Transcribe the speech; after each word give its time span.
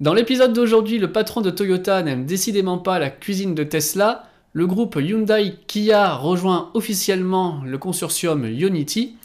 Dans 0.00 0.14
l'épisode 0.14 0.52
d'aujourd'hui, 0.52 0.98
le 0.98 1.10
patron 1.10 1.40
de 1.40 1.50
Toyota 1.50 2.04
n'aime 2.04 2.24
décidément 2.24 2.78
pas 2.78 3.00
la 3.00 3.10
cuisine 3.10 3.56
de 3.56 3.64
Tesla, 3.64 4.26
le 4.52 4.64
groupe 4.64 4.94
Hyundai 4.94 5.56
Kia 5.66 6.14
rejoint 6.14 6.70
officiellement 6.74 7.62
le 7.64 7.78
consortium 7.78 8.44
Unity, 8.44 9.16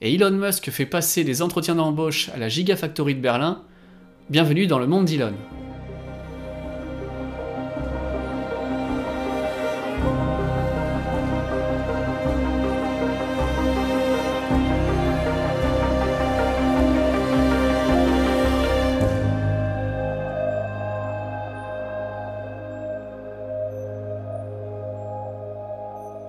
et 0.00 0.12
Elon 0.12 0.32
Musk 0.32 0.68
fait 0.72 0.84
passer 0.84 1.22
des 1.22 1.42
entretiens 1.42 1.76
d'embauche 1.76 2.28
à 2.34 2.38
la 2.38 2.48
Gigafactory 2.48 3.14
de 3.14 3.20
Berlin. 3.20 3.62
Bienvenue 4.28 4.66
dans 4.66 4.80
le 4.80 4.88
monde 4.88 5.04
d'Elon. 5.04 5.32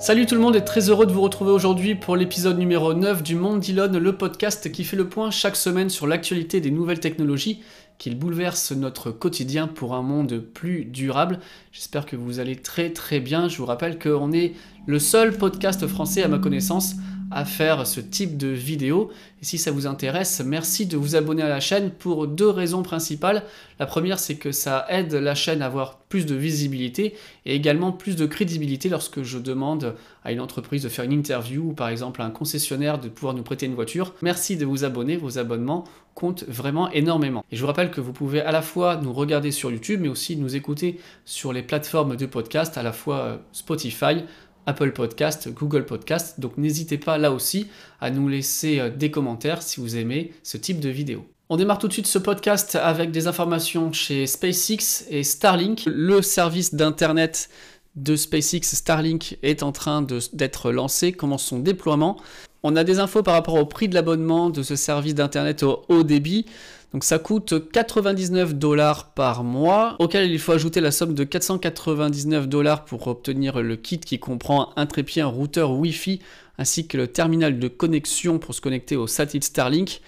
Salut 0.07 0.25
tout 0.25 0.35
le 0.35 0.41
monde 0.41 0.55
et 0.55 0.63
très 0.63 0.89
heureux 0.89 1.05
de 1.05 1.11
vous 1.11 1.19
retrouver 1.19 1.51
aujourd'hui 1.51 1.93
pour 1.93 2.15
l'épisode 2.15 2.57
numéro 2.57 2.93
9 2.93 3.23
du 3.23 3.35
Monde 3.35 3.59
d'Elon, 3.59 3.99
le 3.99 4.15
podcast 4.15 4.71
qui 4.71 4.85
fait 4.85 4.95
le 4.95 5.09
point 5.09 5.31
chaque 5.31 5.57
semaine 5.57 5.89
sur 5.89 6.07
l'actualité 6.07 6.61
des 6.61 6.71
nouvelles 6.71 7.01
technologies 7.01 7.61
qui 7.97 8.15
bouleversent 8.15 8.71
notre 8.71 9.11
quotidien 9.11 9.67
pour 9.67 9.95
un 9.95 10.01
monde 10.01 10.39
plus 10.39 10.85
durable. 10.85 11.39
J'espère 11.73 12.05
que 12.05 12.15
vous 12.15 12.39
allez 12.39 12.55
très 12.55 12.93
très 12.93 13.19
bien. 13.19 13.49
Je 13.49 13.57
vous 13.57 13.65
rappelle 13.65 13.99
qu'on 13.99 14.31
est 14.31 14.53
le 14.85 14.97
seul 14.97 15.37
podcast 15.37 15.85
français 15.87 16.23
à 16.23 16.29
ma 16.29 16.39
connaissance 16.39 16.95
à 17.31 17.45
faire 17.45 17.85
ce 17.85 17.99
type 17.99 18.37
de 18.37 18.47
vidéo. 18.47 19.11
Et 19.41 19.45
si 19.45 19.57
ça 19.57 19.71
vous 19.71 19.87
intéresse, 19.87 20.41
merci 20.45 20.85
de 20.85 20.97
vous 20.97 21.15
abonner 21.15 21.43
à 21.43 21.49
la 21.49 21.59
chaîne 21.59 21.91
pour 21.91 22.27
deux 22.27 22.49
raisons 22.49 22.83
principales. 22.83 23.43
La 23.79 23.85
première, 23.85 24.19
c'est 24.19 24.35
que 24.35 24.51
ça 24.51 24.85
aide 24.89 25.13
la 25.13 25.35
chaîne 25.35 25.61
à 25.61 25.67
avoir 25.67 25.99
plus 26.09 26.25
de 26.25 26.35
visibilité 26.35 27.15
et 27.45 27.55
également 27.55 27.91
plus 27.91 28.15
de 28.15 28.25
crédibilité 28.25 28.89
lorsque 28.89 29.23
je 29.23 29.37
demande 29.37 29.95
à 30.23 30.31
une 30.31 30.39
entreprise 30.39 30.83
de 30.83 30.89
faire 30.89 31.05
une 31.05 31.11
interview 31.11 31.69
ou 31.69 31.73
par 31.73 31.89
exemple 31.89 32.21
à 32.21 32.25
un 32.25 32.31
concessionnaire 32.31 32.99
de 32.99 33.09
pouvoir 33.09 33.33
nous 33.33 33.43
prêter 33.43 33.65
une 33.65 33.75
voiture. 33.75 34.13
Merci 34.21 34.57
de 34.57 34.65
vous 34.65 34.85
abonner, 34.85 35.17
vos 35.17 35.37
abonnements 35.37 35.83
comptent 36.15 36.45
vraiment 36.47 36.89
énormément. 36.89 37.45
Et 37.51 37.55
je 37.55 37.61
vous 37.61 37.67
rappelle 37.67 37.91
que 37.91 38.01
vous 38.01 38.11
pouvez 38.11 38.41
à 38.41 38.51
la 38.51 38.63
fois 38.63 38.97
nous 38.97 39.13
regarder 39.13 39.51
sur 39.51 39.69
YouTube 39.69 39.99
mais 40.01 40.07
aussi 40.07 40.35
nous 40.35 40.55
écouter 40.55 40.99
sur 41.25 41.53
les 41.53 41.61
plateformes 41.61 42.15
de 42.15 42.25
podcast, 42.25 42.75
à 42.75 42.81
la 42.81 42.91
fois 42.91 43.19
euh, 43.19 43.37
Spotify, 43.51 44.23
Apple 44.67 44.91
Podcast, 44.91 45.49
Google 45.51 45.85
Podcast. 45.85 46.39
Donc 46.39 46.57
n'hésitez 46.57 46.99
pas 46.99 47.17
là 47.17 47.31
aussi 47.31 47.67
à 47.99 48.11
nous 48.11 48.27
laisser 48.27 48.79
euh, 48.79 48.89
des 48.89 49.09
commentaires 49.09 49.63
si 49.63 49.79
vous 49.79 49.97
aimez 49.97 50.33
ce 50.43 50.57
type 50.57 50.79
de 50.79 50.89
vidéo. 50.89 51.25
On 51.49 51.57
démarre 51.57 51.79
tout 51.79 51.87
de 51.87 51.93
suite 51.93 52.07
ce 52.07 52.19
podcast 52.19 52.75
avec 52.75 53.11
des 53.11 53.27
informations 53.27 53.91
chez 53.93 54.27
SpaceX 54.27 55.05
et 55.09 55.23
Starlink. 55.23 55.83
Le 55.87 56.21
service 56.21 56.75
d'internet 56.75 57.49
de 57.95 58.15
SpaceX 58.15 58.75
Starlink 58.75 59.37
est 59.41 59.63
en 59.63 59.71
train 59.71 60.05
d'être 60.33 60.71
lancé, 60.71 61.13
commence 61.13 61.45
son 61.45 61.59
déploiement? 61.59 62.17
On 62.63 62.75
a 62.75 62.83
des 62.83 62.99
infos 62.99 63.23
par 63.23 63.33
rapport 63.33 63.55
au 63.55 63.65
prix 63.65 63.87
de 63.87 63.93
l'abonnement 63.93 64.49
de 64.49 64.61
ce 64.61 64.75
service 64.75 65.15
d'internet 65.15 65.63
au 65.63 65.83
haut 65.89 66.03
débit. 66.03 66.45
Donc 66.93 67.03
ça 67.03 67.19
coûte 67.19 67.69
99 67.71 68.55
dollars 68.55 69.11
par 69.13 69.43
mois, 69.43 69.95
auquel 69.99 70.31
il 70.31 70.39
faut 70.39 70.53
ajouter 70.53 70.79
la 70.79 70.91
somme 70.91 71.13
de 71.13 71.23
499 71.23 72.47
dollars 72.47 72.85
pour 72.85 73.07
obtenir 73.07 73.61
le 73.61 73.75
kit 73.75 73.99
qui 73.99 74.19
comprend 74.19 74.71
un 74.77 74.85
trépied, 74.85 75.21
un 75.21 75.27
routeur 75.27 75.71
Wi-Fi, 75.71 76.21
ainsi 76.57 76.87
que 76.87 76.97
le 76.97 77.07
terminal 77.07 77.59
de 77.59 77.67
connexion 77.67 78.39
pour 78.39 78.55
se 78.55 78.61
connecter 78.61 78.95
au 78.95 79.05
satellite 79.05 79.43
Starlink. 79.43 80.01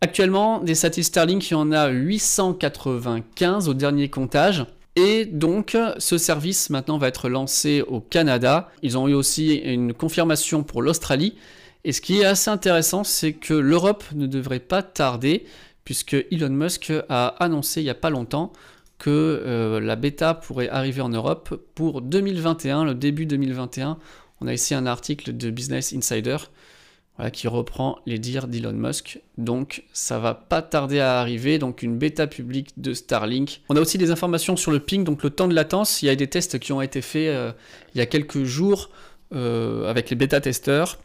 Actuellement, 0.00 0.60
des 0.60 0.74
satellites 0.74 1.08
Starlink, 1.08 1.50
il 1.50 1.54
y 1.54 1.56
en 1.56 1.72
a 1.72 1.88
895 1.88 3.68
au 3.68 3.74
dernier 3.74 4.08
comptage. 4.08 4.66
Et 4.96 5.24
donc, 5.24 5.76
ce 5.98 6.18
service 6.18 6.70
maintenant 6.70 6.98
va 6.98 7.08
être 7.08 7.28
lancé 7.28 7.82
au 7.82 8.00
Canada. 8.00 8.70
Ils 8.82 8.96
ont 8.96 9.08
eu 9.08 9.14
aussi 9.14 9.56
une 9.56 9.92
confirmation 9.92 10.62
pour 10.62 10.82
l'Australie. 10.82 11.34
Et 11.82 11.92
ce 11.92 12.00
qui 12.00 12.20
est 12.20 12.24
assez 12.24 12.50
intéressant, 12.50 13.02
c'est 13.02 13.32
que 13.32 13.54
l'Europe 13.54 14.04
ne 14.14 14.26
devrait 14.26 14.60
pas 14.60 14.82
tarder 14.82 15.44
puisque 15.84 16.14
Elon 16.30 16.50
Musk 16.50 16.92
a 17.08 17.28
annoncé 17.38 17.80
il 17.80 17.84
n'y 17.84 17.90
a 17.90 17.94
pas 17.94 18.10
longtemps 18.10 18.52
que 18.98 19.10
euh, 19.10 19.80
la 19.80 19.96
bêta 19.96 20.34
pourrait 20.34 20.68
arriver 20.68 21.00
en 21.00 21.08
Europe 21.08 21.60
pour 21.74 22.00
2021, 22.00 22.84
le 22.84 22.94
début 22.94 23.26
2021. 23.26 23.98
On 24.40 24.46
a 24.46 24.54
ici 24.54 24.74
un 24.74 24.86
article 24.86 25.36
de 25.36 25.50
Business 25.50 25.92
Insider 25.92 26.36
qui 27.32 27.46
reprend 27.46 27.98
les 28.06 28.18
dires 28.18 28.48
d'Elon 28.48 28.72
Musk. 28.72 29.20
Donc 29.38 29.84
ça 29.92 30.18
va 30.18 30.34
pas 30.34 30.62
tarder 30.62 30.98
à 30.98 31.20
arriver, 31.20 31.58
donc 31.58 31.82
une 31.82 31.96
bêta 31.96 32.26
publique 32.26 32.70
de 32.76 32.92
Starlink. 32.92 33.62
On 33.68 33.76
a 33.76 33.80
aussi 33.80 33.98
des 33.98 34.10
informations 34.10 34.56
sur 34.56 34.72
le 34.72 34.80
ping, 34.80 35.04
donc 35.04 35.22
le 35.22 35.30
temps 35.30 35.46
de 35.46 35.54
latence. 35.54 36.02
Il 36.02 36.06
y 36.06 36.08
a 36.08 36.16
des 36.16 36.26
tests 36.26 36.58
qui 36.58 36.72
ont 36.72 36.82
été 36.82 37.02
faits 37.02 37.28
euh, 37.28 37.52
il 37.94 37.98
y 37.98 38.00
a 38.00 38.06
quelques 38.06 38.42
jours 38.42 38.90
euh, 39.32 39.88
avec 39.88 40.10
les 40.10 40.16
bêta-testeurs 40.16 40.98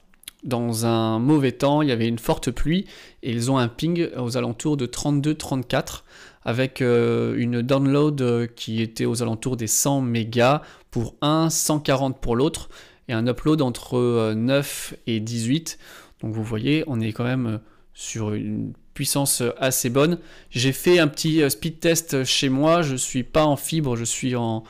dans 0.43 0.85
un 0.85 1.19
mauvais 1.19 1.51
temps, 1.51 1.81
il 1.81 1.89
y 1.89 1.91
avait 1.91 2.07
une 2.07 2.19
forte 2.19 2.51
pluie 2.51 2.85
et 3.23 3.31
ils 3.31 3.51
ont 3.51 3.57
un 3.57 3.67
ping 3.67 4.09
aux 4.17 4.37
alentours 4.37 4.77
de 4.77 4.85
32-34 4.85 6.03
avec 6.43 6.81
euh, 6.81 7.35
une 7.37 7.61
download 7.61 8.21
euh, 8.21 8.47
qui 8.47 8.81
était 8.81 9.05
aux 9.05 9.21
alentours 9.21 9.57
des 9.57 9.67
100 9.67 10.01
mégas 10.01 10.61
pour 10.91 11.15
un, 11.21 11.49
140 11.49 12.19
pour 12.21 12.35
l'autre 12.35 12.69
et 13.07 13.13
un 13.13 13.27
upload 13.27 13.61
entre 13.61 14.33
9 14.33 14.93
euh, 14.93 14.97
et 15.07 15.19
18. 15.19 15.77
Donc 16.21 16.33
vous 16.33 16.43
voyez, 16.43 16.83
on 16.87 17.01
est 17.01 17.11
quand 17.11 17.25
même 17.25 17.59
sur 17.93 18.33
une 18.33 18.73
puissance 18.93 19.43
assez 19.57 19.89
bonne. 19.89 20.19
J'ai 20.49 20.71
fait 20.71 20.99
un 20.99 21.07
petit 21.07 21.49
speed 21.49 21.79
test 21.79 22.23
chez 22.23 22.49
moi, 22.49 22.81
je 22.81 22.95
suis 22.95 23.23
pas 23.23 23.45
en 23.45 23.55
fibre, 23.55 23.95
je 23.95 24.03
suis 24.05 24.35
en 24.35 24.63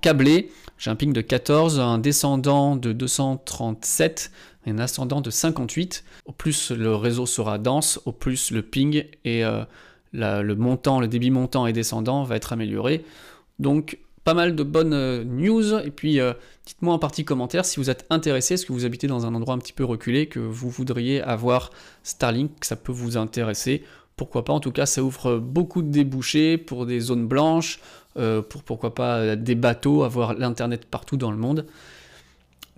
câblé. 0.00 0.50
J'ai 0.80 0.90
un 0.90 0.96
ping 0.96 1.12
de 1.12 1.20
14, 1.20 1.78
un 1.78 1.98
descendant 1.98 2.74
de 2.74 2.92
237 2.94 4.30
un 4.66 4.78
ascendant 4.78 5.20
de 5.20 5.30
58. 5.30 6.04
Au 6.26 6.32
plus 6.32 6.70
le 6.70 6.94
réseau 6.94 7.26
sera 7.26 7.58
dense, 7.58 8.00
au 8.04 8.12
plus 8.12 8.50
le 8.50 8.62
ping 8.62 9.04
et 9.24 9.44
euh, 9.44 9.64
le 10.12 10.54
montant, 10.54 11.00
le 11.00 11.08
débit 11.08 11.30
montant 11.30 11.66
et 11.66 11.72
descendant 11.72 12.24
va 12.24 12.36
être 12.36 12.52
amélioré. 12.52 13.04
Donc 13.58 13.98
pas 14.24 14.34
mal 14.34 14.54
de 14.54 14.62
bonnes 14.62 14.92
euh, 14.92 15.24
news. 15.24 15.74
Et 15.78 15.90
puis 15.90 16.20
euh, 16.20 16.32
dites-moi 16.66 16.94
en 16.94 16.98
partie 16.98 17.24
commentaire 17.24 17.64
si 17.64 17.80
vous 17.80 17.90
êtes 17.90 18.06
intéressé, 18.10 18.54
est-ce 18.54 18.66
que 18.66 18.72
vous 18.72 18.84
habitez 18.84 19.06
dans 19.06 19.26
un 19.26 19.34
endroit 19.34 19.54
un 19.54 19.58
petit 19.58 19.72
peu 19.72 19.84
reculé, 19.84 20.26
que 20.26 20.40
vous 20.40 20.68
voudriez 20.68 21.22
avoir 21.22 21.70
Starlink, 22.02 22.60
que 22.60 22.66
ça 22.66 22.76
peut 22.76 22.92
vous 22.92 23.16
intéresser? 23.16 23.82
Pourquoi 24.16 24.44
pas, 24.44 24.52
en 24.52 24.60
tout 24.60 24.72
cas 24.72 24.84
ça 24.84 25.02
ouvre 25.02 25.38
beaucoup 25.38 25.80
de 25.80 25.90
débouchés 25.90 26.58
pour 26.58 26.84
des 26.84 27.00
zones 27.00 27.26
blanches, 27.26 27.80
pour 28.14 28.62
pourquoi 28.66 28.94
pas 28.94 29.34
des 29.34 29.54
bateaux, 29.54 30.02
avoir 30.02 30.34
l'internet 30.34 30.84
partout 30.84 31.16
dans 31.16 31.30
le 31.30 31.38
monde. 31.38 31.64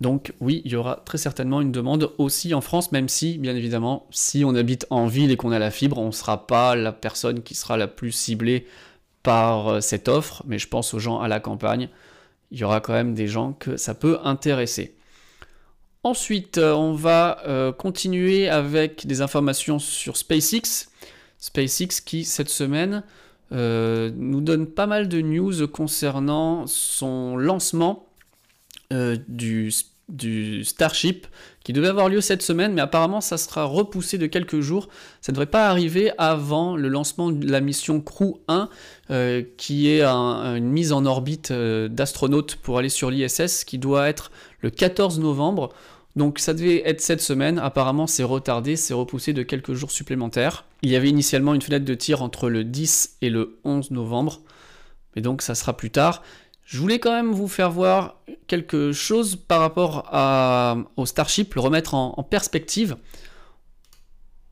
Donc 0.02 0.34
oui, 0.40 0.62
il 0.64 0.72
y 0.72 0.76
aura 0.76 1.00
très 1.04 1.16
certainement 1.16 1.60
une 1.60 1.70
demande 1.70 2.12
aussi 2.18 2.54
en 2.54 2.60
France, 2.60 2.90
même 2.90 3.08
si, 3.08 3.38
bien 3.38 3.54
évidemment, 3.54 4.08
si 4.10 4.44
on 4.44 4.52
habite 4.56 4.84
en 4.90 5.06
ville 5.06 5.30
et 5.30 5.36
qu'on 5.36 5.52
a 5.52 5.60
la 5.60 5.70
fibre, 5.70 5.98
on 5.98 6.08
ne 6.08 6.10
sera 6.10 6.48
pas 6.48 6.74
la 6.74 6.90
personne 6.90 7.40
qui 7.44 7.54
sera 7.54 7.76
la 7.76 7.86
plus 7.86 8.10
ciblée 8.10 8.66
par 9.22 9.68
euh, 9.68 9.80
cette 9.80 10.08
offre, 10.08 10.42
mais 10.44 10.58
je 10.58 10.66
pense 10.66 10.92
aux 10.92 10.98
gens 10.98 11.20
à 11.20 11.28
la 11.28 11.38
campagne, 11.38 11.88
il 12.50 12.58
y 12.58 12.64
aura 12.64 12.80
quand 12.80 12.92
même 12.92 13.14
des 13.14 13.28
gens 13.28 13.52
que 13.52 13.76
ça 13.76 13.94
peut 13.94 14.18
intéresser. 14.24 14.96
Ensuite, 16.02 16.58
euh, 16.58 16.72
on 16.72 16.94
va 16.94 17.38
euh, 17.46 17.70
continuer 17.70 18.48
avec 18.48 19.06
des 19.06 19.22
informations 19.22 19.78
sur 19.78 20.16
SpaceX. 20.16 20.88
SpaceX 21.38 22.00
qui, 22.04 22.24
cette 22.24 22.50
semaine, 22.50 23.04
nous 23.52 24.41
donne 24.41 24.66
pas 24.66 24.86
mal 24.86 25.08
de 25.08 25.20
news 25.20 25.68
concernant 25.68 26.66
son 26.66 27.36
lancement 27.36 28.06
du 29.28 29.70
du 30.08 30.64
Starship 30.64 31.26
qui 31.64 31.72
devait 31.72 31.88
avoir 31.88 32.08
lieu 32.08 32.20
cette 32.20 32.42
semaine, 32.42 32.74
mais 32.74 32.80
apparemment 32.80 33.20
ça 33.20 33.38
sera 33.38 33.64
repoussé 33.64 34.18
de 34.18 34.26
quelques 34.26 34.60
jours. 34.60 34.88
Ça 35.20 35.32
ne 35.32 35.34
devrait 35.34 35.46
pas 35.46 35.68
arriver 35.68 36.10
avant 36.18 36.76
le 36.76 36.88
lancement 36.88 37.30
de 37.30 37.50
la 37.50 37.60
mission 37.60 38.00
Crew 38.00 38.41
1, 38.48 38.68
euh, 39.10 39.42
qui 39.56 39.88
est 39.88 40.03
une 40.03 40.71
mise 40.71 40.92
en 40.92 41.06
orbite 41.06 41.50
euh, 41.50 41.88
d'astronautes 41.88 42.56
pour 42.56 42.78
aller 42.78 42.88
sur 42.88 43.10
l'ISS, 43.10 43.65
qui 43.65 43.78
doit 43.78 44.09
être 44.09 44.30
le 44.60 44.71
14 44.71 45.21
novembre. 45.21 45.71
Donc 46.16 46.38
ça 46.38 46.53
devait 46.53 46.82
être 46.84 47.00
cette 47.00 47.22
semaine, 47.22 47.59
apparemment 47.59 48.06
c'est 48.06 48.22
retardé, 48.22 48.77
c'est 48.77 48.92
repoussé 48.92 49.32
de 49.32 49.42
quelques 49.42 49.72
jours 49.72 49.91
supplémentaires. 49.91 50.66
Il 50.82 50.91
y 50.91 50.97
avait 50.97 51.09
initialement 51.09 51.54
une 51.54 51.62
fenêtre 51.62 51.86
de 51.86 51.94
tir 51.94 52.22
entre 52.22 52.50
le 52.50 52.65
10 52.65 53.16
et 53.22 53.30
le 53.30 53.59
11 53.65 53.92
novembre, 53.92 54.41
mais 55.16 55.22
donc 55.22 55.41
ça 55.41 55.54
sera 55.54 55.74
plus 55.77 55.91
tard. 55.91 56.22
Je 56.64 56.78
voulais 56.78 56.98
quand 56.98 57.12
même 57.12 57.32
vous 57.32 57.48
faire 57.48 57.70
voir 57.70 58.16
quelque 58.47 58.92
chose 58.92 59.36
par 59.36 59.60
rapport 59.60 60.09
au 60.97 61.06
Starship, 61.06 61.54
le 61.54 61.60
remettre 61.60 61.94
en, 61.94 62.22
perspective 62.22 62.97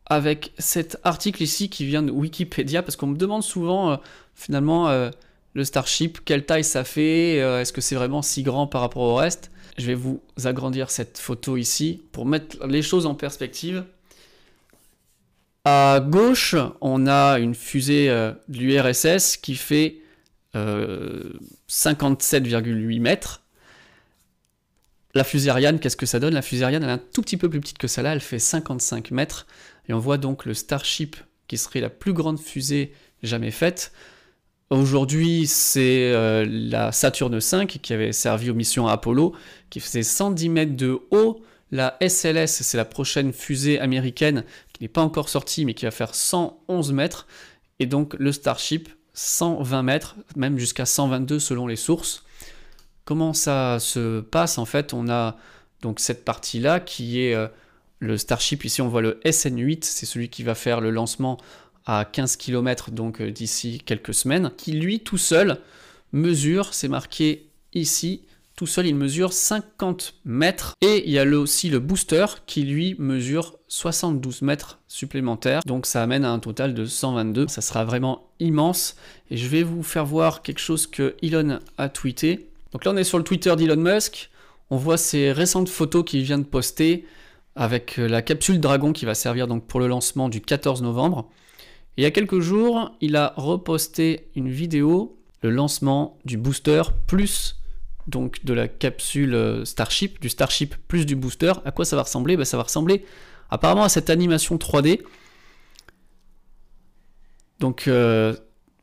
avec 0.07 0.53
cet 0.59 0.99
article 1.05 1.43
ici 1.43 1.71
qui 1.71 1.87
vient 1.87 2.03
de 2.03 2.11
Wikipédia, 2.11 2.83
parce 2.83 2.97
qu'on 2.97 3.07
me 3.07 3.17
demande 3.17 3.45
souvent 3.45 3.93
euh, 3.93 3.97
finalement 4.35 4.89
euh, 4.89 5.09
le 5.55 5.65
Starship, 5.65 6.19
quelle 6.25 6.45
taille 6.45 6.65
ça 6.65 6.83
fait, 6.83 7.41
euh, 7.41 7.61
est-ce 7.61 7.73
que 7.73 7.81
c'est 7.81 7.95
vraiment 7.95 8.21
si 8.21 8.43
grand 8.43 8.67
par 8.67 8.81
rapport 8.81 9.03
au 9.03 9.15
reste? 9.15 9.53
Je 9.79 9.87
vais 9.87 9.95
vous 9.95 10.21
agrandir 10.45 10.91
cette 10.91 11.17
photo 11.17 11.57
ici 11.57 12.03
pour 12.11 12.27
mettre 12.27 12.67
les 12.67 12.83
choses 12.83 13.07
en 13.07 13.15
perspective. 13.15 13.85
À 15.65 16.01
gauche, 16.01 16.57
on 16.81 17.07
a 17.07 17.39
une 17.39 17.55
fusée 17.55 18.09
de 18.09 18.35
l'URSS 18.49 19.37
qui 19.37 19.55
fait 19.55 20.00
57,8 20.55 23.01
mètres. 23.01 23.43
La 25.15 25.25
fusée 25.25 25.51
Ariane, 25.51 25.81
qu'est-ce 25.81 25.97
que 25.97 26.07
ça 26.07 26.21
donne? 26.21 26.35
La 26.35 26.43
fusée 26.43 26.65
Ariane, 26.65 26.85
elle 26.85 26.91
est 26.91 26.93
un 26.93 26.99
tout 26.99 27.23
petit 27.23 27.37
peu 27.37 27.49
plus 27.49 27.61
petite 27.61 27.79
que 27.79 27.89
celle-là, 27.89 28.13
elle 28.13 28.21
fait 28.21 28.39
55 28.39 29.11
mètres. 29.11 29.47
Et 29.89 29.93
on 29.93 29.99
voit 29.99 30.19
donc 30.19 30.45
le 30.45 30.55
Starship, 30.55 31.17
qui 31.49 31.59
serait 31.59 31.81
la 31.81 31.91
plus 31.91 32.13
grande 32.13 32.39
fusée 32.39 32.93
jamais 33.23 33.51
faite. 33.51 33.93
Aujourd'hui, 34.71 35.49
c'est 35.49 36.13
euh, 36.13 36.47
la 36.49 36.93
Saturne 36.93 37.37
V 37.37 37.67
qui 37.67 37.93
avait 37.93 38.13
servi 38.13 38.51
aux 38.51 38.55
missions 38.55 38.87
Apollo, 38.87 39.35
qui 39.69 39.81
faisait 39.81 40.05
110 40.05 40.49
mètres 40.49 40.77
de 40.77 41.01
haut. 41.11 41.43
La 41.73 41.97
SLS, 42.01 42.63
c'est 42.63 42.77
la 42.77 42.85
prochaine 42.85 43.33
fusée 43.33 43.81
américaine 43.81 44.45
qui 44.73 44.85
n'est 44.85 44.89
pas 44.89 45.03
encore 45.03 45.29
sortie, 45.29 45.65
mais 45.65 45.75
qui 45.75 45.87
va 45.87 45.91
faire 45.91 46.15
111 46.15 46.93
mètres. 46.93 47.27
Et 47.81 47.87
donc 47.87 48.15
le 48.15 48.31
Starship, 48.31 48.89
120 49.21 49.83
mètres, 49.83 50.17
même 50.35 50.59
jusqu'à 50.59 50.87
122 50.87 51.39
selon 51.39 51.67
les 51.67 51.77
sources. 51.77 52.25
Comment 53.05 53.35
ça 53.35 53.79
se 53.79 54.21
passe 54.21 54.57
En 54.57 54.65
fait, 54.65 54.95
on 54.95 55.11
a 55.11 55.37
donc 55.83 56.01
cette 56.01 56.25
partie-là 56.25 56.81
qui 56.81 57.21
est 57.21 57.35
euh, 57.35 57.49
le 57.99 58.17
Starship. 58.17 58.65
Ici, 58.65 58.81
on 58.81 58.89
voit 58.89 59.03
le 59.03 59.21
SN8, 59.27 59.85
c'est 59.85 60.07
celui 60.07 60.31
qui 60.31 60.43
va 60.43 60.55
faire 60.55 60.81
le 60.81 60.91
lancement 60.91 61.37
à 61.85 62.07
15 62.11 62.37
km 62.37 62.91
donc 62.93 63.21
euh, 63.21 63.31
d'ici 63.31 63.83
quelques 63.85 64.15
semaines, 64.15 64.53
qui 64.57 64.73
lui 64.73 65.01
tout 65.01 65.19
seul 65.19 65.59
mesure, 66.13 66.73
c'est 66.73 66.89
marqué 66.89 67.51
ici, 67.75 68.23
tout 68.57 68.67
seul 68.67 68.87
il 68.87 68.95
mesure 68.95 69.35
50 69.35 70.15
mètres 70.25 70.75
et 70.81 71.07
il 71.07 71.13
y 71.13 71.19
a 71.19 71.27
aussi 71.27 71.69
le 71.69 71.79
booster 71.79 72.25
qui 72.47 72.63
lui 72.63 72.97
mesure 72.99 73.60
72 73.71 74.43
mètres 74.43 74.81
supplémentaires. 74.89 75.63
Donc 75.65 75.87
ça 75.87 76.03
amène 76.03 76.25
à 76.25 76.33
un 76.33 76.41
total 76.41 76.75
de 76.75 76.85
122 76.85 77.49
ça 77.49 77.63
sera 77.63 77.85
vraiment 77.85 78.29
immense. 78.41 78.97
Et 79.31 79.37
je 79.37 79.47
vais 79.47 79.63
vous 79.63 79.83
faire 79.83 80.05
voir 80.05 80.43
quelque 80.43 80.59
chose 80.59 80.87
que 80.87 81.15
Elon 81.23 81.61
a 81.79 81.89
tweeté. 81.89 82.51
Donc 82.73 82.85
là 82.85 82.91
on 82.91 82.97
est 82.97 83.05
sur 83.05 83.17
le 83.17 83.25
Twitter 83.25 83.55
d'Elon 83.57 83.77
Musk. 83.77 84.29
On 84.71 84.77
voit 84.77 84.99
ses 84.99 85.33
récentes 85.33 85.69
photos 85.69 86.05
qu'il 86.05 86.23
vient 86.23 86.39
de 86.39 86.45
poster 86.45 87.07
avec 87.55 87.97
la 87.97 88.23
capsule 88.23 88.61
Dragon 88.61 88.93
qui 88.93 89.05
va 89.05 89.15
servir 89.15 89.47
donc 89.47 89.67
pour 89.67 89.81
le 89.81 89.87
lancement 89.87 90.29
du 90.29 90.41
14 90.41 90.83
novembre. 90.83 91.31
Il 91.97 92.03
y 92.03 92.07
a 92.07 92.11
quelques 92.11 92.41
jours, 92.41 92.93
il 93.01 93.15
a 93.15 93.35
reposté 93.37 94.31
une 94.35 94.49
vidéo, 94.49 95.17
le 95.43 95.51
lancement 95.51 96.19
du 96.25 96.37
booster 96.37 96.83
plus 97.07 97.57
donc 98.09 98.45
de 98.45 98.53
la 98.53 98.67
capsule 98.67 99.35
euh, 99.35 99.65
Starship, 99.65 100.21
du 100.21 100.29
Starship 100.29 100.75
plus 100.89 101.07
du 101.07 101.15
booster. 101.15 101.53
À 101.65 101.71
quoi 101.71 101.85
ça 101.85 101.95
va 101.95 102.03
ressembler? 102.03 102.37
Ben, 102.37 102.45
Ça 102.45 102.57
va 102.57 102.65
ressembler 102.65 103.05
apparemment 103.51 103.85
à 103.85 103.89
cette 103.89 104.11
animation 104.11 104.57
3D. 104.57 105.01
Donc 107.59 107.89
euh, 107.89 108.35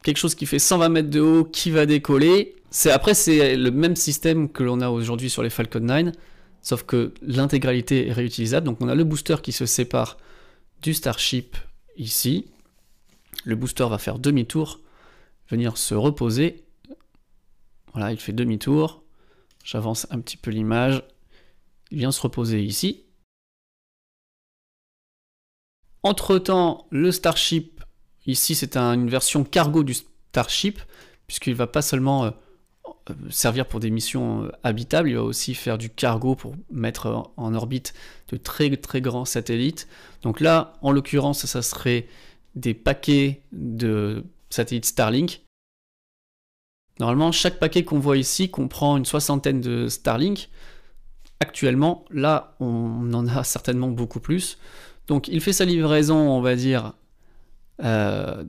quelque 0.04 0.18
chose 0.18 0.36
qui 0.36 0.46
fait 0.46 0.60
120 0.60 0.90
mètres 0.90 1.10
de 1.10 1.20
haut, 1.20 1.44
qui 1.44 1.72
va 1.72 1.86
décoller. 1.86 2.56
Après 2.92 3.14
c'est 3.14 3.56
le 3.56 3.72
même 3.72 3.96
système 3.96 4.50
que 4.50 4.64
l'on 4.64 4.82
a 4.82 4.90
aujourd'hui 4.90 5.30
sur 5.30 5.42
les 5.42 5.50
Falcon 5.50 5.80
9, 5.80 6.14
sauf 6.62 6.84
que 6.84 7.14
l'intégralité 7.22 8.08
est 8.08 8.14
réutilisable. 8.14 8.66
Donc 8.66 8.78
on 8.82 8.88
a 8.88 8.96
le 8.96 9.04
booster 9.04 9.38
qui 9.42 9.52
se 9.52 9.66
sépare 9.66 10.18
du 10.82 10.94
Starship 10.94 11.58
ici, 11.98 12.46
le 13.46 13.56
booster 13.56 13.88
va 13.90 13.98
faire 13.98 14.20
demi-tour, 14.20 14.80
venir 15.50 15.78
se 15.78 15.96
reposer. 15.96 16.64
Voilà, 17.94 18.12
il 18.12 18.20
fait 18.20 18.34
demi-tour. 18.34 19.04
J'avance 19.64 20.08
un 20.12 20.20
petit 20.20 20.38
peu 20.38 20.52
l'image. 20.52 21.04
Il 21.92 22.00
vient 22.00 22.12
se 22.12 22.22
reposer 22.22 22.62
ici. 22.62 23.04
Entre-temps, 26.08 26.88
le 26.90 27.12
Starship, 27.12 27.84
ici 28.26 28.56
c'est 28.56 28.78
une 28.78 29.10
version 29.10 29.44
cargo 29.44 29.84
du 29.84 29.94
Starship, 29.94 30.80
puisqu'il 31.28 31.50
ne 31.50 31.58
va 31.58 31.68
pas 31.68 31.82
seulement 31.82 32.24
euh, 32.24 32.32
euh, 33.10 33.14
servir 33.30 33.66
pour 33.66 33.82
des 33.82 33.90
missions 33.90 34.44
euh, 34.44 34.52
habitables, 34.64 35.10
il 35.10 35.16
va 35.16 35.24
aussi 35.24 35.54
faire 35.54 35.78
du 35.78 35.90
cargo 35.90 36.34
pour 36.36 36.56
mettre 36.72 37.30
en 37.36 37.54
orbite 37.54 37.94
de 38.30 38.38
très 38.38 38.74
très 38.78 39.02
grands 39.02 39.26
satellites. 39.26 39.90
Donc 40.22 40.40
là, 40.40 40.76
en 40.82 40.94
l'occurrence, 40.94 41.46
ça 41.46 41.62
serait 41.62 42.08
des 42.56 42.74
paquets 42.74 43.42
de 43.52 44.24
satellites 44.50 44.86
Starlink. 44.86 45.42
Normalement, 47.02 47.34
chaque 47.34 47.60
paquet 47.60 47.84
qu'on 47.84 48.00
voit 48.00 48.16
ici 48.16 48.50
comprend 48.50 48.96
une 48.96 49.04
soixantaine 49.04 49.60
de 49.60 49.90
Starlink. 49.90 50.48
Actuellement, 51.42 52.06
là, 52.12 52.56
on 52.62 53.14
en 53.14 53.28
a 53.28 53.44
certainement 53.44 53.90
beaucoup 53.90 54.22
plus. 54.22 54.58
Donc, 55.08 55.28
il 55.28 55.42
fait 55.42 55.54
sa 55.54 55.66
livraison, 55.66 56.18
on 56.18 56.42
va 56.42 56.56
dire, 56.56 56.94
euh, 57.84 58.44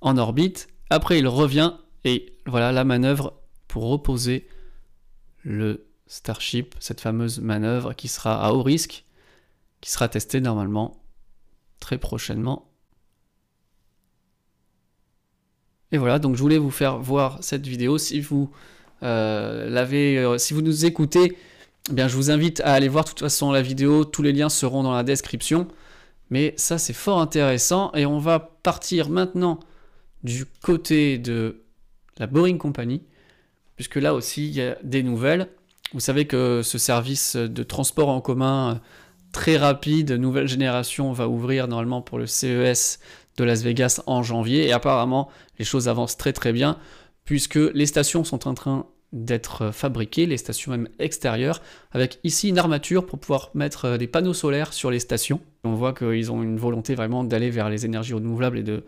en 0.00 0.16
orbite. 0.16 0.68
Après, 0.90 1.18
il 1.18 1.26
revient 1.26 1.74
et 2.04 2.32
voilà 2.46 2.72
la 2.72 2.84
manœuvre 2.84 3.40
pour 3.66 3.88
reposer 3.88 4.46
le 5.42 5.86
Starship, 6.06 6.74
cette 6.80 7.00
fameuse 7.00 7.40
manœuvre 7.40 7.92
qui 7.92 8.08
sera 8.08 8.44
à 8.44 8.52
haut 8.52 8.62
risque, 8.62 9.04
qui 9.80 9.90
sera 9.90 10.08
testée 10.08 10.40
normalement 10.40 11.02
très 11.80 11.98
prochainement 11.98 12.68
Et 15.90 15.98
voilà, 15.98 16.18
donc 16.18 16.36
je 16.36 16.42
voulais 16.42 16.58
vous 16.58 16.70
faire 16.70 16.98
voir 16.98 17.38
cette 17.42 17.66
vidéo. 17.66 17.98
Si 17.98 18.20
vous 18.20 18.50
euh, 19.02 19.70
l'avez, 19.70 20.18
euh, 20.18 20.38
si 20.38 20.52
vous 20.52 20.62
nous 20.62 20.84
écoutez, 20.84 21.36
bien 21.90 22.08
je 22.08 22.16
vous 22.16 22.30
invite 22.30 22.60
à 22.60 22.72
aller 22.72 22.88
voir 22.88 23.04
de 23.04 23.10
toute 23.10 23.20
façon 23.20 23.52
la 23.52 23.62
vidéo. 23.62 24.04
Tous 24.04 24.22
les 24.22 24.32
liens 24.32 24.48
seront 24.48 24.82
dans 24.82 24.92
la 24.92 25.02
description. 25.02 25.68
Mais 26.30 26.54
ça 26.56 26.78
c'est 26.78 26.92
fort 26.92 27.20
intéressant 27.20 27.90
et 27.94 28.06
on 28.06 28.18
va 28.18 28.38
partir 28.62 29.08
maintenant 29.08 29.60
du 30.22 30.44
côté 30.62 31.18
de 31.18 31.62
la 32.18 32.26
Boring 32.26 32.58
Company, 32.58 33.02
puisque 33.76 33.96
là 33.96 34.14
aussi 34.14 34.48
il 34.48 34.54
y 34.54 34.60
a 34.60 34.76
des 34.82 35.02
nouvelles. 35.02 35.48
Vous 35.94 36.00
savez 36.00 36.26
que 36.26 36.60
ce 36.62 36.76
service 36.76 37.36
de 37.36 37.62
transport 37.62 38.10
en 38.10 38.20
commun 38.20 38.80
très 39.32 39.56
rapide, 39.56 40.12
nouvelle 40.12 40.48
génération, 40.48 41.12
va 41.12 41.28
ouvrir 41.28 41.68
normalement 41.68 42.02
pour 42.02 42.18
le 42.18 42.26
CES 42.26 42.98
de 43.38 43.44
Las 43.44 43.62
Vegas 43.62 44.02
en 44.06 44.22
janvier. 44.22 44.66
Et 44.66 44.72
apparemment, 44.72 45.30
les 45.58 45.64
choses 45.64 45.88
avancent 45.88 46.16
très 46.16 46.32
très 46.32 46.52
bien, 46.52 46.78
puisque 47.24 47.56
les 47.56 47.86
stations 47.86 48.24
sont 48.24 48.48
en 48.48 48.54
train 48.54 48.86
d'être 49.12 49.70
fabriquées, 49.70 50.26
les 50.26 50.36
stations 50.36 50.70
même 50.70 50.88
extérieures, 50.98 51.62
avec 51.92 52.18
ici 52.24 52.50
une 52.50 52.58
armature 52.58 53.06
pour 53.06 53.18
pouvoir 53.18 53.50
mettre 53.54 53.86
euh, 53.86 53.96
des 53.96 54.06
panneaux 54.06 54.34
solaires 54.34 54.72
sur 54.72 54.90
les 54.90 55.00
stations. 55.00 55.40
On 55.64 55.74
voit 55.74 55.94
qu'ils 55.94 56.30
ont 56.30 56.42
une 56.42 56.58
volonté 56.58 56.94
vraiment 56.94 57.24
d'aller 57.24 57.50
vers 57.50 57.70
les 57.70 57.86
énergies 57.86 58.12
renouvelables 58.12 58.58
et 58.58 58.62
de, 58.62 58.84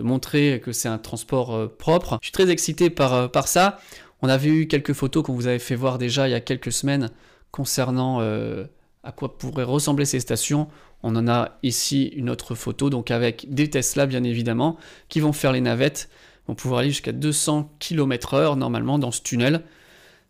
montrer 0.00 0.60
que 0.62 0.72
c'est 0.72 0.88
un 0.88 0.98
transport 0.98 1.54
euh, 1.54 1.66
propre. 1.66 2.18
Je 2.20 2.26
suis 2.26 2.32
très 2.32 2.50
excité 2.50 2.88
par, 2.88 3.14
euh, 3.14 3.28
par 3.28 3.48
ça. 3.48 3.80
On 4.22 4.28
avait 4.28 4.48
eu 4.48 4.68
quelques 4.68 4.92
photos 4.92 5.24
qu'on 5.24 5.34
vous 5.34 5.48
avait 5.48 5.58
fait 5.58 5.74
voir 5.74 5.98
déjà 5.98 6.28
il 6.28 6.30
y 6.30 6.34
a 6.34 6.40
quelques 6.40 6.72
semaines 6.72 7.10
concernant 7.50 8.20
à 8.20 9.12
quoi 9.12 9.36
pourraient 9.36 9.64
ressembler 9.64 10.06
ces 10.06 10.18
stations. 10.18 10.66
On 11.02 11.14
en 11.14 11.28
a 11.28 11.58
ici 11.62 12.06
une 12.16 12.30
autre 12.30 12.54
photo, 12.54 12.88
donc 12.88 13.10
avec 13.10 13.46
des 13.52 13.68
Tesla 13.68 14.06
bien 14.06 14.24
évidemment, 14.24 14.78
qui 15.08 15.20
vont 15.20 15.34
faire 15.34 15.52
les 15.52 15.60
navettes, 15.60 16.08
vont 16.48 16.54
pouvoir 16.54 16.80
aller 16.80 16.90
jusqu'à 16.90 17.12
200 17.12 17.70
km/h 17.78 18.56
normalement 18.56 18.98
dans 18.98 19.10
ce 19.10 19.22
tunnel. 19.22 19.62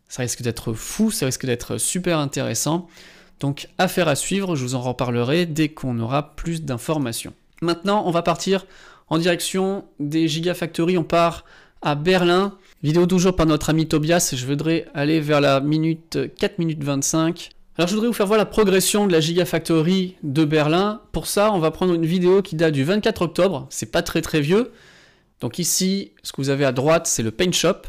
Ça 0.08 0.22
risque 0.22 0.42
d'être 0.42 0.72
fou, 0.72 1.10
ça 1.10 1.26
risque 1.26 1.46
d'être 1.46 1.78
super 1.78 2.18
intéressant. 2.18 2.88
Donc 3.40 3.68
affaire 3.78 4.08
à 4.08 4.14
suivre, 4.14 4.56
je 4.56 4.62
vous 4.62 4.74
en 4.74 4.80
reparlerai 4.80 5.46
dès 5.46 5.68
qu'on 5.70 5.98
aura 5.98 6.36
plus 6.36 6.62
d'informations. 6.62 7.32
Maintenant, 7.62 8.04
on 8.06 8.10
va 8.10 8.22
partir 8.22 8.66
en 9.08 9.18
direction 9.18 9.84
des 10.00 10.28
Gigafactory. 10.28 10.98
On 10.98 11.04
part 11.04 11.44
à 11.82 11.94
Berlin. 11.94 12.56
Vidéo 12.82 13.06
toujours 13.06 13.36
par 13.36 13.46
notre 13.46 13.70
ami 13.70 13.88
Tobias. 13.88 14.34
Je 14.36 14.46
voudrais 14.46 14.86
aller 14.94 15.20
vers 15.20 15.40
la 15.40 15.60
minute 15.60 16.18
4 16.38 16.58
minutes 16.58 16.82
25. 16.82 17.50
Alors 17.76 17.88
je 17.88 17.94
voudrais 17.94 18.08
vous 18.08 18.14
faire 18.14 18.26
voir 18.26 18.38
la 18.38 18.46
progression 18.46 19.06
de 19.06 19.12
la 19.12 19.20
Gigafactory 19.20 20.16
de 20.22 20.44
Berlin. 20.44 21.00
Pour 21.12 21.26
ça, 21.26 21.52
on 21.52 21.58
va 21.58 21.70
prendre 21.70 21.92
une 21.94 22.06
vidéo 22.06 22.40
qui 22.40 22.56
date 22.56 22.72
du 22.72 22.84
24 22.84 23.22
octobre. 23.22 23.66
C'est 23.70 23.90
pas 23.90 24.02
très 24.02 24.22
très 24.22 24.40
vieux. 24.40 24.70
Donc 25.40 25.58
ici, 25.58 26.12
ce 26.22 26.32
que 26.32 26.40
vous 26.40 26.50
avez 26.50 26.64
à 26.64 26.72
droite, 26.72 27.06
c'est 27.06 27.22
le 27.22 27.30
paint 27.30 27.52
shop. 27.52 27.82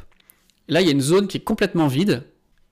Là, 0.68 0.82
il 0.82 0.86
y 0.86 0.90
a 0.90 0.94
une 0.94 1.02
zone 1.02 1.28
qui 1.28 1.38
est 1.38 1.44
complètement 1.44 1.88
vide 1.88 2.24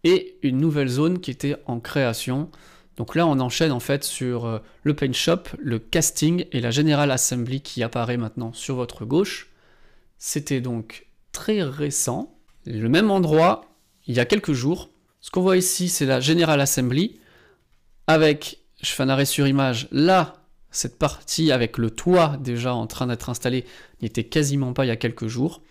et 0.03 0.37
une 0.41 0.57
nouvelle 0.57 0.87
zone 0.87 1.19
qui 1.19 1.31
était 1.31 1.55
en 1.65 1.79
création. 1.79 2.49
Donc 2.97 3.15
là, 3.15 3.25
on 3.25 3.39
enchaîne 3.39 3.71
en 3.71 3.79
fait 3.79 4.03
sur 4.03 4.45
euh, 4.45 4.59
le 4.83 4.93
paint 4.93 5.13
shop, 5.13 5.43
le 5.57 5.79
casting 5.79 6.45
et 6.51 6.59
la 6.59 6.71
General 6.71 7.09
Assembly 7.09 7.61
qui 7.61 7.83
apparaît 7.83 8.17
maintenant 8.17 8.53
sur 8.53 8.75
votre 8.75 9.05
gauche. 9.05 9.49
C'était 10.17 10.61
donc 10.61 11.07
très 11.31 11.63
récent. 11.63 12.35
Le 12.65 12.89
même 12.89 13.11
endroit, 13.11 13.65
il 14.07 14.15
y 14.15 14.19
a 14.19 14.25
quelques 14.25 14.53
jours, 14.53 14.89
ce 15.21 15.31
qu'on 15.31 15.41
voit 15.41 15.57
ici, 15.57 15.89
c'est 15.89 16.05
la 16.05 16.19
General 16.19 16.59
Assembly, 16.59 17.19
avec, 18.07 18.59
je 18.81 18.91
fais 18.91 19.03
un 19.03 19.09
arrêt 19.09 19.25
sur 19.25 19.47
image, 19.47 19.87
là, 19.91 20.42
cette 20.73 20.97
partie 20.97 21.51
avec 21.51 21.77
le 21.77 21.89
toit 21.89 22.35
déjà 22.41 22.73
en 22.73 22.87
train 22.87 23.07
d'être 23.07 23.29
installé 23.29 23.63
n'y 24.01 24.07
était 24.07 24.25
quasiment 24.25 24.73
pas 24.73 24.83
il 24.83 24.89
y 24.89 24.91
a 24.91 24.97
quelques 24.97 25.27
jours. 25.27 25.61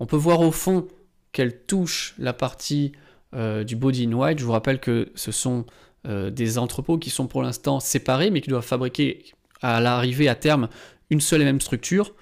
On 0.00 0.06
peut 0.06 0.16
voir 0.16 0.40
au 0.40 0.50
fond 0.50 0.86
qu'elle 1.32 1.62
touche 1.62 2.14
la 2.18 2.32
partie 2.32 2.92
euh, 3.34 3.64
du 3.64 3.76
body 3.76 4.06
in 4.06 4.12
white. 4.12 4.38
Je 4.38 4.44
vous 4.44 4.52
rappelle 4.52 4.80
que 4.80 5.10
ce 5.14 5.32
sont 5.32 5.64
euh, 6.06 6.30
des 6.30 6.58
entrepôts 6.58 6.98
qui 6.98 7.10
sont 7.10 7.26
pour 7.26 7.42
l'instant 7.42 7.80
séparés, 7.80 8.30
mais 8.30 8.40
qui 8.40 8.50
doivent 8.50 8.64
fabriquer 8.64 9.24
à 9.62 9.80
l'arrivée 9.80 10.28
à 10.28 10.34
terme 10.34 10.68
une 11.10 11.20
seule 11.20 11.42
et 11.42 11.44
même 11.44 11.60
structure. 11.60 12.14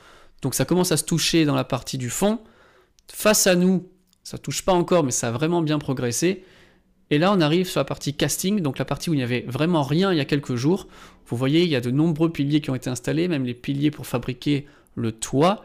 Donc 0.42 0.54
ça 0.54 0.64
commence 0.64 0.92
à 0.92 0.96
se 0.96 1.04
toucher 1.04 1.44
dans 1.44 1.54
la 1.54 1.64
partie 1.64 1.98
du 1.98 2.10
fond. 2.10 2.40
Face 3.10 3.46
à 3.46 3.54
nous, 3.54 3.88
ça 4.24 4.38
touche 4.38 4.62
pas 4.62 4.72
encore, 4.72 5.04
mais 5.04 5.10
ça 5.10 5.28
a 5.28 5.30
vraiment 5.30 5.62
bien 5.62 5.78
progressé. 5.78 6.44
Et 7.10 7.18
là, 7.18 7.32
on 7.32 7.40
arrive 7.40 7.68
sur 7.68 7.80
la 7.80 7.84
partie 7.84 8.14
casting, 8.14 8.60
donc 8.60 8.78
la 8.78 8.84
partie 8.84 9.10
où 9.10 9.14
il 9.14 9.18
n'y 9.18 9.22
avait 9.22 9.44
vraiment 9.46 9.82
rien 9.82 10.12
il 10.12 10.18
y 10.18 10.20
a 10.20 10.24
quelques 10.24 10.56
jours. 10.56 10.88
Vous 11.26 11.36
voyez, 11.36 11.62
il 11.62 11.68
y 11.68 11.76
a 11.76 11.80
de 11.80 11.90
nombreux 11.90 12.30
piliers 12.30 12.60
qui 12.60 12.70
ont 12.70 12.74
été 12.74 12.90
installés, 12.90 13.28
même 13.28 13.44
les 13.44 13.54
piliers 13.54 13.90
pour 13.90 14.06
fabriquer 14.06 14.66
le 14.96 15.12
toit. 15.12 15.64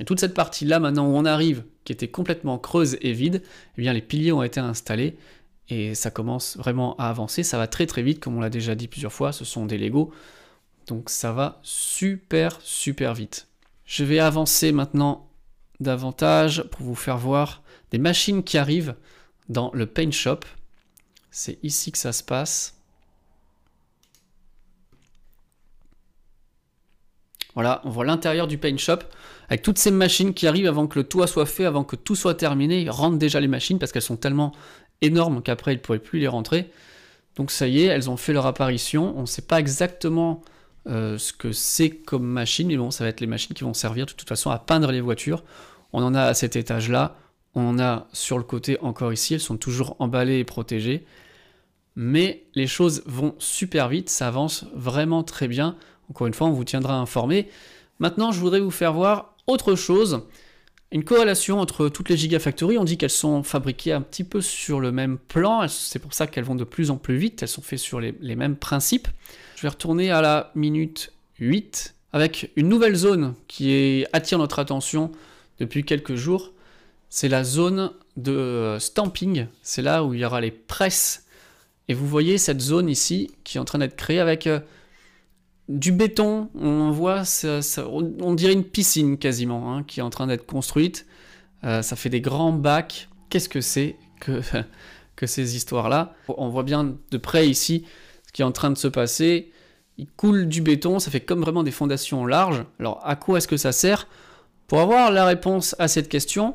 Et 0.00 0.04
toute 0.04 0.20
cette 0.20 0.34
partie-là, 0.34 0.80
maintenant 0.80 1.06
où 1.06 1.16
on 1.16 1.24
arrive, 1.24 1.64
qui 1.84 1.92
était 1.92 2.08
complètement 2.08 2.58
creuse 2.58 2.96
et 3.00 3.12
vide, 3.12 3.42
eh 3.76 3.80
bien 3.80 3.92
les 3.92 4.02
piliers 4.02 4.32
ont 4.32 4.42
été 4.42 4.60
installés 4.60 5.16
et 5.68 5.94
ça 5.94 6.10
commence 6.10 6.56
vraiment 6.56 6.96
à 6.96 7.08
avancer. 7.08 7.42
Ça 7.42 7.58
va 7.58 7.66
très 7.66 7.86
très 7.86 8.02
vite, 8.02 8.20
comme 8.20 8.36
on 8.36 8.40
l'a 8.40 8.50
déjà 8.50 8.74
dit 8.74 8.88
plusieurs 8.88 9.12
fois, 9.12 9.32
ce 9.32 9.44
sont 9.44 9.66
des 9.66 9.78
Lego. 9.78 10.12
Donc 10.88 11.10
ça 11.10 11.32
va 11.32 11.60
super 11.62 12.58
super 12.62 13.14
vite. 13.14 13.48
Je 13.84 14.04
vais 14.04 14.18
avancer 14.18 14.72
maintenant 14.72 15.28
davantage 15.80 16.62
pour 16.70 16.82
vous 16.82 16.94
faire 16.94 17.18
voir 17.18 17.62
des 17.90 17.98
machines 17.98 18.42
qui 18.42 18.58
arrivent 18.58 18.94
dans 19.48 19.70
le 19.74 19.86
Paint 19.86 20.10
Shop. 20.10 20.40
C'est 21.32 21.58
ici 21.64 21.90
que 21.90 21.98
ça 21.98 22.12
se 22.12 22.22
passe. 22.22 22.76
Voilà, 27.54 27.80
on 27.84 27.90
voit 27.90 28.04
l'intérieur 28.04 28.46
du 28.46 28.58
Paint 28.58 28.76
Shop 28.76 28.98
avec 29.48 29.62
toutes 29.62 29.78
ces 29.78 29.90
machines 29.90 30.34
qui 30.34 30.46
arrivent 30.46 30.68
avant 30.68 30.86
que 30.86 30.98
le 30.98 31.04
toit 31.04 31.26
soit 31.26 31.46
fait, 31.46 31.64
avant 31.64 31.84
que 31.84 31.96
tout 31.96 32.14
soit 32.14 32.34
terminé. 32.34 32.82
Ils 32.82 32.90
rentrent 32.90 33.16
déjà 33.16 33.40
les 33.40 33.48
machines 33.48 33.78
parce 33.78 33.92
qu'elles 33.92 34.02
sont 34.02 34.16
tellement 34.16 34.52
énormes 35.00 35.42
qu'après 35.42 35.72
ils 35.72 35.76
ne 35.76 35.80
pourraient 35.80 35.98
plus 35.98 36.18
les 36.18 36.28
rentrer. 36.28 36.70
Donc 37.36 37.50
ça 37.50 37.66
y 37.66 37.80
est, 37.80 37.86
elles 37.86 38.10
ont 38.10 38.18
fait 38.18 38.34
leur 38.34 38.46
apparition. 38.46 39.16
On 39.16 39.22
ne 39.22 39.26
sait 39.26 39.42
pas 39.42 39.58
exactement 39.58 40.42
euh, 40.86 41.16
ce 41.16 41.32
que 41.32 41.52
c'est 41.52 41.90
comme 41.90 42.24
machine, 42.24 42.68
mais 42.68 42.76
bon, 42.76 42.90
ça 42.90 43.04
va 43.04 43.10
être 43.10 43.20
les 43.20 43.26
machines 43.26 43.54
qui 43.54 43.64
vont 43.64 43.74
servir 43.74 44.04
de 44.04 44.12
toute 44.12 44.28
façon 44.28 44.50
à 44.50 44.58
peindre 44.58 44.92
les 44.92 45.00
voitures. 45.00 45.44
On 45.94 46.02
en 46.02 46.14
a 46.14 46.24
à 46.24 46.34
cet 46.34 46.56
étage-là, 46.56 47.16
on 47.54 47.78
a 47.78 48.06
sur 48.12 48.38
le 48.38 48.44
côté 48.44 48.78
encore 48.80 49.12
ici, 49.12 49.34
elles 49.34 49.40
sont 49.40 49.56
toujours 49.56 49.96
emballées 49.98 50.38
et 50.38 50.44
protégées. 50.44 51.04
Mais 51.96 52.44
les 52.54 52.66
choses 52.66 53.02
vont 53.06 53.34
super 53.38 53.88
vite, 53.88 54.08
ça 54.08 54.28
avance 54.28 54.64
vraiment 54.74 55.22
très 55.22 55.48
bien. 55.48 55.76
Encore 56.08 56.26
une 56.26 56.34
fois, 56.34 56.46
on 56.46 56.52
vous 56.52 56.64
tiendra 56.64 56.94
informé. 56.96 57.48
Maintenant, 57.98 58.32
je 58.32 58.40
voudrais 58.40 58.60
vous 58.60 58.70
faire 58.70 58.94
voir 58.94 59.36
autre 59.46 59.74
chose. 59.74 60.22
Une 60.90 61.04
corrélation 61.04 61.60
entre 61.60 61.88
toutes 61.88 62.08
les 62.10 62.16
Gigafactories, 62.16 62.78
on 62.78 62.84
dit 62.84 62.98
qu'elles 62.98 63.10
sont 63.10 63.42
fabriquées 63.42 63.92
un 63.92 64.02
petit 64.02 64.24
peu 64.24 64.40
sur 64.40 64.80
le 64.80 64.92
même 64.92 65.16
plan, 65.16 65.66
c'est 65.68 65.98
pour 65.98 66.12
ça 66.12 66.26
qu'elles 66.26 66.44
vont 66.44 66.54
de 66.54 66.64
plus 66.64 66.90
en 66.90 66.98
plus 66.98 67.16
vite, 67.16 67.42
elles 67.42 67.48
sont 67.48 67.62
faites 67.62 67.78
sur 67.78 67.98
les, 67.98 68.14
les 68.20 68.36
mêmes 68.36 68.56
principes. 68.56 69.08
Je 69.56 69.62
vais 69.62 69.68
retourner 69.70 70.10
à 70.10 70.20
la 70.20 70.50
minute 70.54 71.12
8 71.38 71.94
avec 72.12 72.50
une 72.56 72.68
nouvelle 72.68 72.94
zone 72.94 73.34
qui 73.48 74.04
attire 74.12 74.38
notre 74.38 74.58
attention 74.58 75.12
depuis 75.60 75.82
quelques 75.82 76.14
jours. 76.14 76.52
C'est 77.14 77.28
la 77.28 77.44
zone 77.44 77.90
de 78.16 78.32
euh, 78.32 78.78
stamping. 78.78 79.46
C'est 79.60 79.82
là 79.82 80.02
où 80.02 80.14
il 80.14 80.20
y 80.20 80.24
aura 80.24 80.40
les 80.40 80.50
presses. 80.50 81.26
Et 81.88 81.92
vous 81.92 82.06
voyez 82.08 82.38
cette 82.38 82.62
zone 82.62 82.88
ici 82.88 83.30
qui 83.44 83.58
est 83.58 83.60
en 83.60 83.66
train 83.66 83.80
d'être 83.80 83.96
créée 83.96 84.18
avec 84.18 84.46
euh, 84.46 84.60
du 85.68 85.92
béton. 85.92 86.48
On 86.54 86.90
voit, 86.90 87.24
on 87.86 88.34
dirait 88.34 88.54
une 88.54 88.64
piscine 88.64 89.18
quasiment 89.18 89.74
hein, 89.74 89.82
qui 89.82 90.00
est 90.00 90.02
en 90.02 90.08
train 90.08 90.26
d'être 90.26 90.46
construite. 90.46 91.04
Euh, 91.64 91.82
ça 91.82 91.96
fait 91.96 92.08
des 92.08 92.22
grands 92.22 92.54
bacs. 92.54 93.10
Qu'est-ce 93.28 93.50
que 93.50 93.60
c'est 93.60 93.96
que, 94.18 94.40
que 95.14 95.26
ces 95.26 95.54
histoires-là? 95.54 96.14
On 96.28 96.48
voit 96.48 96.62
bien 96.62 96.96
de 97.10 97.18
près 97.18 97.46
ici 97.46 97.84
ce 98.26 98.32
qui 98.32 98.40
est 98.40 98.46
en 98.46 98.52
train 98.52 98.70
de 98.70 98.78
se 98.78 98.88
passer 98.88 99.52
il 99.98 100.10
coule 100.10 100.48
du 100.48 100.62
béton, 100.62 100.98
ça 100.98 101.10
fait 101.10 101.20
comme 101.20 101.42
vraiment 101.42 101.62
des 101.62 101.70
fondations 101.70 102.24
larges. 102.24 102.64
Alors 102.80 103.00
à 103.04 103.14
quoi 103.16 103.36
est-ce 103.36 103.48
que 103.48 103.58
ça 103.58 103.72
sert? 103.72 104.08
Pour 104.66 104.80
avoir 104.80 105.10
la 105.10 105.26
réponse 105.26 105.76
à 105.78 105.86
cette 105.86 106.08
question, 106.08 106.54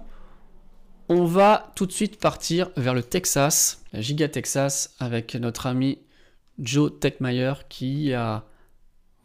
on 1.10 1.26
va 1.26 1.72
tout 1.76 1.86
de 1.86 1.92
suite 1.92 2.20
partir 2.20 2.70
vers 2.76 2.94
le 2.94 3.04
Texas, 3.04 3.82
la 3.94 4.02
Giga 4.02 4.28
Texas, 4.28 4.96
avec 5.00 5.36
notre 5.36 5.68
ami 5.68 6.00
Joe 6.60 6.92
Techmeyer 7.00 7.54
qui 7.70 8.14
a, 8.14 8.46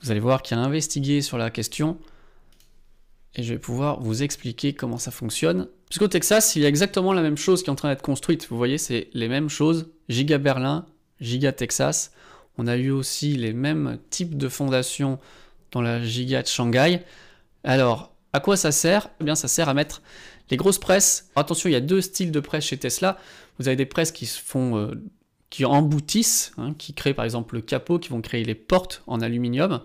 vous 0.00 0.10
allez 0.10 0.20
voir, 0.20 0.42
qui 0.42 0.54
a 0.54 0.58
investigué 0.58 1.22
sur 1.22 1.38
la 1.38 1.50
question. 1.50 1.98
Et 3.34 3.42
je 3.42 3.54
vais 3.54 3.58
pouvoir 3.58 4.00
vous 4.00 4.22
expliquer 4.22 4.74
comment 4.74 4.98
ça 4.98 5.10
fonctionne. 5.10 5.68
Puisqu'au 5.88 6.08
Texas, 6.08 6.54
il 6.54 6.62
y 6.62 6.66
a 6.66 6.68
exactement 6.68 7.12
la 7.12 7.22
même 7.22 7.38
chose 7.38 7.62
qui 7.62 7.70
est 7.70 7.72
en 7.72 7.76
train 7.76 7.88
d'être 7.88 8.02
construite. 8.02 8.46
Vous 8.48 8.56
voyez, 8.56 8.78
c'est 8.78 9.08
les 9.14 9.28
mêmes 9.28 9.48
choses. 9.48 9.90
Giga 10.08 10.38
Berlin, 10.38 10.86
Giga 11.20 11.52
Texas. 11.52 12.12
On 12.58 12.66
a 12.66 12.76
eu 12.76 12.90
aussi 12.90 13.36
les 13.36 13.54
mêmes 13.54 13.98
types 14.10 14.36
de 14.36 14.48
fondations 14.48 15.18
dans 15.70 15.80
la 15.80 16.02
giga 16.04 16.42
de 16.42 16.46
Shanghai. 16.46 17.02
Alors, 17.64 18.14
à 18.34 18.40
quoi 18.40 18.56
ça 18.56 18.72
sert? 18.72 19.08
Eh 19.20 19.24
bien, 19.24 19.34
ça 19.34 19.48
sert 19.48 19.68
à 19.68 19.74
mettre 19.74 20.02
les 20.50 20.56
grosses 20.56 20.78
presses. 20.78 21.30
attention, 21.36 21.68
il 21.68 21.72
y 21.72 21.76
a 21.76 21.80
deux 21.80 22.00
styles 22.00 22.32
de 22.32 22.40
presses 22.40 22.66
chez 22.66 22.76
Tesla. 22.76 23.18
Vous 23.58 23.68
avez 23.68 23.76
des 23.76 23.86
presses 23.86 24.12
qui 24.12 24.26
font, 24.26 24.76
euh, 24.76 24.94
qui 25.50 25.64
emboutissent, 25.64 26.52
hein, 26.58 26.74
qui 26.76 26.94
créent 26.94 27.14
par 27.14 27.24
exemple 27.24 27.54
le 27.54 27.60
capot, 27.60 27.98
qui 27.98 28.10
vont 28.10 28.20
créer 28.20 28.44
les 28.44 28.54
portes 28.54 29.02
en 29.06 29.20
aluminium. 29.20 29.80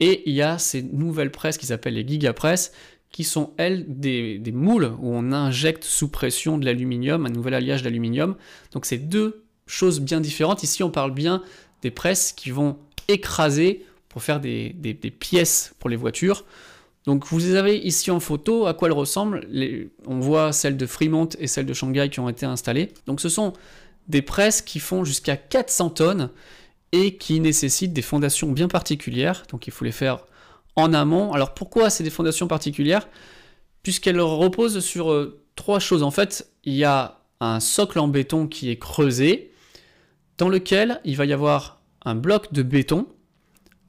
Et 0.00 0.22
il 0.26 0.34
y 0.34 0.42
a 0.42 0.58
ces 0.58 0.82
nouvelles 0.82 1.30
presses 1.30 1.58
qui 1.58 1.66
s'appellent 1.66 1.94
les 1.94 2.06
gigapresses, 2.06 2.72
qui 3.10 3.22
sont 3.22 3.52
elles 3.58 3.84
des, 3.86 4.42
moules 4.52 4.92
où 4.98 5.14
on 5.14 5.30
injecte 5.30 5.84
sous 5.84 6.08
pression 6.08 6.58
de 6.58 6.64
l'aluminium, 6.64 7.26
un 7.26 7.30
nouvel 7.30 7.54
alliage 7.54 7.82
d'aluminium. 7.82 8.34
Donc 8.72 8.86
c'est 8.86 8.98
deux 8.98 9.44
choses 9.66 10.00
bien 10.00 10.20
différentes. 10.20 10.64
Ici 10.64 10.82
on 10.82 10.90
parle 10.90 11.14
bien 11.14 11.40
des 11.82 11.92
presses 11.92 12.32
qui 12.32 12.50
vont 12.50 12.76
écraser 13.06 13.86
pour 14.08 14.22
faire 14.22 14.40
des, 14.40 14.74
pièces 15.18 15.74
pour 15.78 15.90
les 15.90 15.96
voitures. 15.96 16.44
Donc 17.06 17.26
vous 17.26 17.54
avez 17.54 17.76
ici 17.76 18.10
en 18.10 18.20
photo, 18.20 18.66
à 18.66 18.74
quoi 18.74 18.88
elles 18.88 18.94
ressemblent. 18.94 19.46
on 20.06 20.20
voit 20.20 20.52
celles 20.52 20.76
de 20.76 20.86
Fremont 20.86 21.28
et 21.38 21.46
celles 21.46 21.66
de 21.66 21.74
Shanghai 21.74 22.08
qui 22.10 22.20
ont 22.20 22.28
été 22.28 22.46
installées. 22.46 22.92
Donc 23.06 23.20
ce 23.20 23.28
sont 23.28 23.52
des 24.08 24.22
presses 24.22 24.62
qui 24.62 24.80
font 24.80 25.04
jusqu'à 25.04 25.36
400 25.36 25.90
tonnes 25.90 26.30
et 26.92 27.16
qui 27.16 27.40
nécessitent 27.40 27.92
des 27.92 28.02
fondations 28.02 28.52
bien 28.52 28.68
particulières. 28.68 29.44
Donc 29.50 29.66
il 29.66 29.72
faut 29.72 29.84
les 29.84 29.92
faire 29.92 30.24
en 30.76 30.94
amont. 30.94 31.32
Alors 31.32 31.52
pourquoi 31.52 31.90
c'est 31.90 32.04
des 32.04 32.10
fondations 32.10 32.48
particulières? 32.48 33.08
Puisqu'elles 33.82 34.20
reposent 34.20 34.80
sur 34.80 35.12
euh, 35.12 35.42
trois 35.56 35.78
choses. 35.78 36.02
En 36.02 36.10
fait, 36.10 36.50
il 36.64 36.74
y 36.74 36.84
a 36.84 37.20
un 37.40 37.60
socle 37.60 37.98
en 37.98 38.08
béton 38.08 38.46
qui 38.46 38.70
est 38.70 38.78
creusé, 38.78 39.52
dans 40.38 40.48
lequel 40.48 41.00
il 41.04 41.16
va 41.16 41.26
y 41.26 41.32
avoir 41.32 41.82
un 42.04 42.14
bloc 42.14 42.52
de 42.52 42.62
béton 42.62 43.06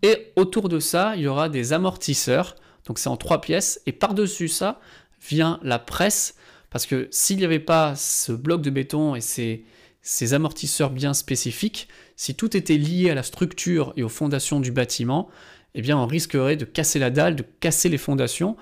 et 0.02 0.32
autour 0.36 0.70
de 0.70 0.80
ça, 0.80 1.16
il 1.16 1.24
y 1.24 1.28
aura 1.28 1.50
des 1.50 1.74
amortisseurs. 1.74 2.56
Donc 2.86 3.00
c'est 3.00 3.10
en 3.10 3.18
trois 3.18 3.42
pièces 3.42 3.82
et 3.86 3.92
par-dessus 3.92 4.48
ça 4.48 4.80
vient 5.28 5.60
la 5.64 5.80
presse 5.80 6.36
parce 6.70 6.86
que 6.86 7.08
s'il 7.12 7.38
n'y 7.38 7.46
avait 7.46 7.60
pas 7.60 7.96
ce 7.96 8.32
bloc 8.32 8.62
de 8.62 8.70
béton 8.70 9.16
et 9.16 9.22
ces, 9.22 10.34
amortisseurs 10.34 10.90
bien 10.90 11.14
spécifiques, 11.14 11.88
si 12.16 12.36
tout 12.36 12.56
était 12.56 12.78
lié 12.78 13.10
à 13.10 13.16
la 13.16 13.24
structure 13.24 13.94
et 13.96 14.04
aux 14.04 14.10
fondations 14.10 14.60
du 14.60 14.72
bâtiment, 14.72 15.30
eh 15.74 15.82
bien 15.82 15.98
on 15.98 16.06
risquerait 16.06 16.58
de 16.58 16.66
casser 16.66 17.00
la 17.00 17.10
dalle, 17.10 17.36
de 17.36 17.46
casser 17.60 17.90
les 17.90 17.98
fondations. 17.98 18.58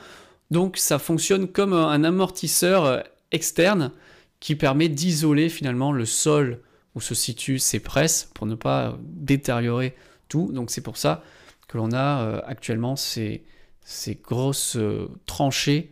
Donc 0.52 0.78
ça 0.78 1.00
fonctionne 1.00 1.48
comme 1.48 1.74
un 1.74 2.04
amortisseur 2.04 3.04
externe 3.32 3.92
qui 4.40 4.56
permet 4.56 4.90
d'isoler 4.90 5.50
finalement 5.50 5.92
le 5.92 6.06
sol 6.06 6.60
où 6.96 7.02
se 7.02 7.16
situent 7.16 7.60
ces 7.60 7.80
presses 7.80 8.30
pour 8.36 8.46
ne 8.46 8.56
pas 8.56 8.98
détériorer 9.02 9.96
tout. 10.30 10.52
Donc 10.52 10.70
c'est 10.70 10.82
pour 10.82 10.98
ça 10.98 11.24
que 11.68 11.78
l'on 11.78 11.92
a 11.94 12.22
euh, 12.22 12.42
actuellement 12.46 12.96
ces, 12.96 13.44
ces 13.84 14.16
grosses 14.16 14.76
euh, 14.76 15.10
tranchées 15.26 15.92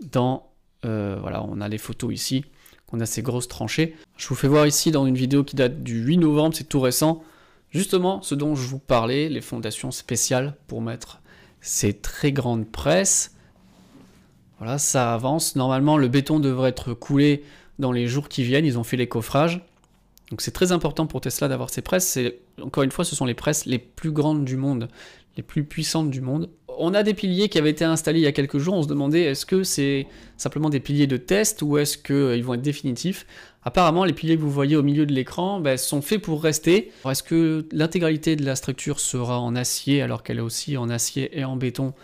dans... 0.00 0.50
Euh, 0.84 1.18
voilà, 1.20 1.42
on 1.44 1.60
a 1.60 1.68
les 1.68 1.78
photos 1.78 2.14
ici, 2.14 2.44
on 2.92 3.00
a 3.00 3.06
ces 3.06 3.22
grosses 3.22 3.48
tranchées. 3.48 3.96
Je 4.16 4.28
vous 4.28 4.34
fais 4.34 4.48
voir 4.48 4.66
ici 4.66 4.90
dans 4.90 5.06
une 5.06 5.16
vidéo 5.16 5.42
qui 5.42 5.56
date 5.56 5.82
du 5.82 6.04
8 6.04 6.18
novembre, 6.18 6.54
c'est 6.54 6.68
tout 6.68 6.80
récent, 6.80 7.24
justement 7.70 8.22
ce 8.22 8.34
dont 8.34 8.54
je 8.54 8.66
vous 8.68 8.78
parlais, 8.78 9.28
les 9.28 9.40
fondations 9.40 9.90
spéciales 9.90 10.54
pour 10.66 10.82
mettre 10.82 11.20
ces 11.60 11.94
très 11.94 12.32
grandes 12.32 12.70
presses. 12.70 13.32
Voilà, 14.58 14.78
ça 14.78 15.12
avance. 15.12 15.56
Normalement, 15.56 15.98
le 15.98 16.08
béton 16.08 16.40
devrait 16.40 16.70
être 16.70 16.94
coulé 16.94 17.44
dans 17.78 17.92
les 17.92 18.06
jours 18.06 18.28
qui 18.28 18.42
viennent. 18.42 18.64
Ils 18.64 18.78
ont 18.78 18.84
fait 18.84 18.96
les 18.96 19.08
coffrages. 19.08 19.60
Donc 20.30 20.40
c'est 20.40 20.50
très 20.50 20.72
important 20.72 21.06
pour 21.06 21.20
Tesla 21.20 21.48
d'avoir 21.48 21.70
ces 21.70 21.82
presses. 21.82 22.18
encore 22.60 22.82
une 22.82 22.90
fois, 22.90 23.04
ce 23.04 23.14
sont 23.14 23.26
les 23.26 23.34
presses 23.34 23.66
les 23.66 23.78
plus 23.78 24.10
grandes 24.10 24.44
du 24.44 24.56
monde, 24.56 24.88
les 25.36 25.42
plus 25.42 25.64
puissantes 25.64 26.10
du 26.10 26.20
monde. 26.20 26.50
On 26.78 26.92
a 26.94 27.02
des 27.02 27.14
piliers 27.14 27.48
qui 27.48 27.58
avaient 27.58 27.70
été 27.70 27.84
installés 27.84 28.20
il 28.20 28.24
y 28.24 28.26
a 28.26 28.32
quelques 28.32 28.58
jours. 28.58 28.74
On 28.74 28.82
se 28.82 28.88
demandait 28.88 29.22
est-ce 29.22 29.46
que 29.46 29.62
c'est 29.62 30.06
simplement 30.36 30.68
des 30.68 30.80
piliers 30.80 31.06
de 31.06 31.16
test 31.16 31.62
ou 31.62 31.78
est-ce 31.78 31.96
qu'ils 31.96 32.14
euh, 32.14 32.42
vont 32.42 32.54
être 32.54 32.62
définitifs? 32.62 33.26
Apparemment, 33.62 34.04
les 34.04 34.12
piliers 34.12 34.36
que 34.36 34.42
vous 34.42 34.50
voyez 34.50 34.76
au 34.76 34.82
milieu 34.82 35.06
de 35.06 35.12
l'écran 35.12 35.58
ben, 35.58 35.76
sont 35.76 36.02
faits 36.02 36.20
pour 36.22 36.42
rester. 36.42 36.92
Est-ce 37.08 37.22
que 37.22 37.66
l'intégralité 37.72 38.36
de 38.36 38.44
la 38.44 38.56
structure 38.56 39.00
sera 39.00 39.40
en 39.40 39.56
acier 39.56 40.02
alors 40.02 40.22
qu'elle 40.22 40.38
est 40.38 40.42
aussi 40.42 40.76
en 40.76 40.88
acier 40.88 41.36
et 41.36 41.44
en 41.44 41.56
béton 41.56 41.94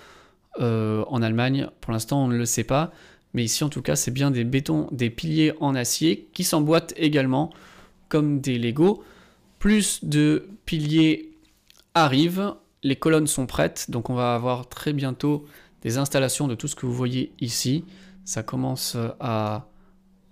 euh, 0.60 1.04
en 1.06 1.22
Allemagne? 1.22 1.68
Pour 1.80 1.92
l'instant, 1.92 2.24
on 2.24 2.28
ne 2.28 2.36
le 2.36 2.46
sait 2.46 2.64
pas. 2.64 2.92
Mais 3.34 3.44
ici, 3.44 3.62
en 3.62 3.68
tout 3.68 3.82
cas, 3.82 3.94
c'est 3.94 4.10
bien 4.10 4.30
des 4.30 4.44
bétons, 4.44 4.88
des 4.90 5.10
piliers 5.10 5.52
en 5.60 5.74
acier 5.74 6.28
qui 6.32 6.44
s'emboîtent 6.44 6.94
également 6.96 7.52
comme 8.08 8.40
des 8.40 8.58
Lego. 8.58 9.02
Plus 9.58 10.04
de 10.04 10.48
piliers 10.66 11.30
arrivent. 11.94 12.54
Les 12.82 12.96
colonnes 12.96 13.26
sont 13.26 13.46
prêtes, 13.46 13.90
donc 13.90 14.10
on 14.10 14.14
va 14.14 14.34
avoir 14.34 14.68
très 14.68 14.92
bientôt 14.92 15.46
des 15.82 15.98
installations 15.98 16.48
de 16.48 16.54
tout 16.54 16.68
ce 16.68 16.74
que 16.74 16.86
vous 16.86 16.94
voyez 16.94 17.32
ici. 17.40 17.84
Ça 18.24 18.42
commence 18.42 18.96
à, 19.20 19.68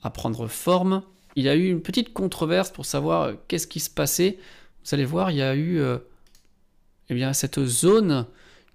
à 0.02 0.10
prendre 0.10 0.46
forme. 0.46 1.02
Il 1.36 1.44
y 1.44 1.48
a 1.48 1.54
eu 1.54 1.68
une 1.68 1.80
petite 1.80 2.12
controverse 2.12 2.70
pour 2.70 2.86
savoir 2.86 3.32
qu'est-ce 3.48 3.66
qui 3.66 3.80
se 3.80 3.90
passait. 3.90 4.38
Vous 4.84 4.94
allez 4.94 5.04
voir, 5.04 5.30
il 5.30 5.38
y 5.38 5.42
a 5.42 5.56
eu 5.56 5.80
eh 7.10 7.14
bien, 7.14 7.32
cette 7.32 7.64
zone 7.64 8.26